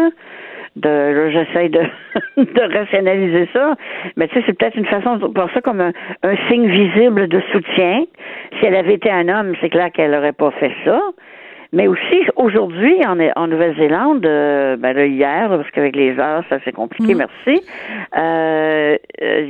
[0.76, 1.82] de j'essaie de,
[2.38, 3.76] de rationaliser ça,
[4.16, 5.92] mais tu sais, c'est peut-être une façon de voir ça comme un,
[6.50, 8.06] signe visible de soutien.
[8.60, 11.02] Si elle avait été un homme, c'est clair qu'elle n'aurait pas fait ça.
[11.72, 16.58] Mais aussi, aujourd'hui, en, en Nouvelle-Zélande, euh, ben là, hier, parce qu'avec les heures, ça
[16.66, 17.18] c'est compliqué, mm.
[17.18, 17.64] merci,
[18.18, 18.98] euh,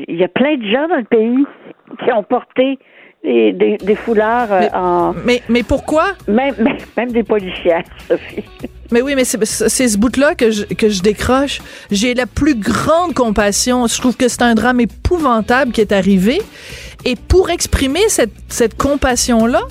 [0.08, 1.46] il y a plein de gens dans le pays
[2.04, 2.78] qui ont porté
[3.24, 5.14] des, des, foulards mais, en...
[5.26, 6.14] Mais, mais pourquoi?
[6.28, 6.56] Même,
[6.96, 8.44] même, des policières, Sophie.
[8.92, 11.62] Mais oui, mais c'est ce bout-là que je, que je décroche.
[11.92, 13.86] J'ai la plus grande compassion.
[13.88, 16.40] Je trouve que c'est un drame épouvantable qui est arrivé.
[17.06, 19.62] Et pour exprimer cette, cette compassion-là,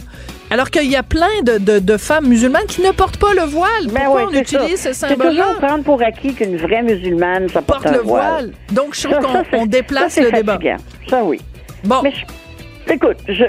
[0.50, 3.42] alors qu'il y a plein de, de, de, femmes musulmanes qui ne portent pas le
[3.42, 3.86] voile.
[3.86, 5.30] Ben Pourquoi on utilise ce symbole-là?
[5.30, 8.52] C'est toujours prendre pour acquis qu'une vraie musulmane ça porte, le voile.
[8.72, 10.58] Donc, je trouve qu'on déplace le débat.
[11.08, 11.40] Ça, oui.
[11.84, 12.02] Bon.
[12.02, 12.12] Mais
[12.90, 13.44] Écoute, je,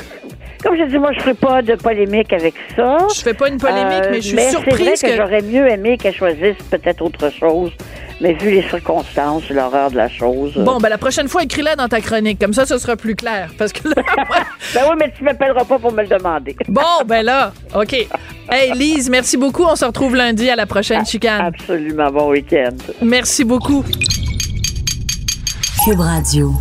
[0.64, 2.98] comme je dis, moi, je ferai pas de polémique avec ça.
[3.16, 6.14] Je fais pas une polémique, mais je suis euh, surprise que, j'aurais mieux aimé qu'elle
[6.14, 7.72] choisisse peut-être autre chose.
[8.22, 10.54] Mais vu les circonstances, l'horreur de la chose.
[10.58, 12.40] Bon, ben la prochaine fois, écris-la dans ta chronique.
[12.40, 13.50] Comme ça, ce sera plus clair.
[13.58, 13.96] Parce que là,
[14.74, 16.56] ben oui, mais tu m'appelleras pas pour me le demander.
[16.68, 17.94] bon, ben là, OK.
[18.52, 19.64] Hey, Lise, merci beaucoup.
[19.64, 21.42] On se retrouve lundi à la prochaine chicane.
[21.42, 22.12] Absolument.
[22.12, 22.76] Bon week-end.
[23.02, 23.84] Merci beaucoup.
[25.86, 26.52] Cube Radio.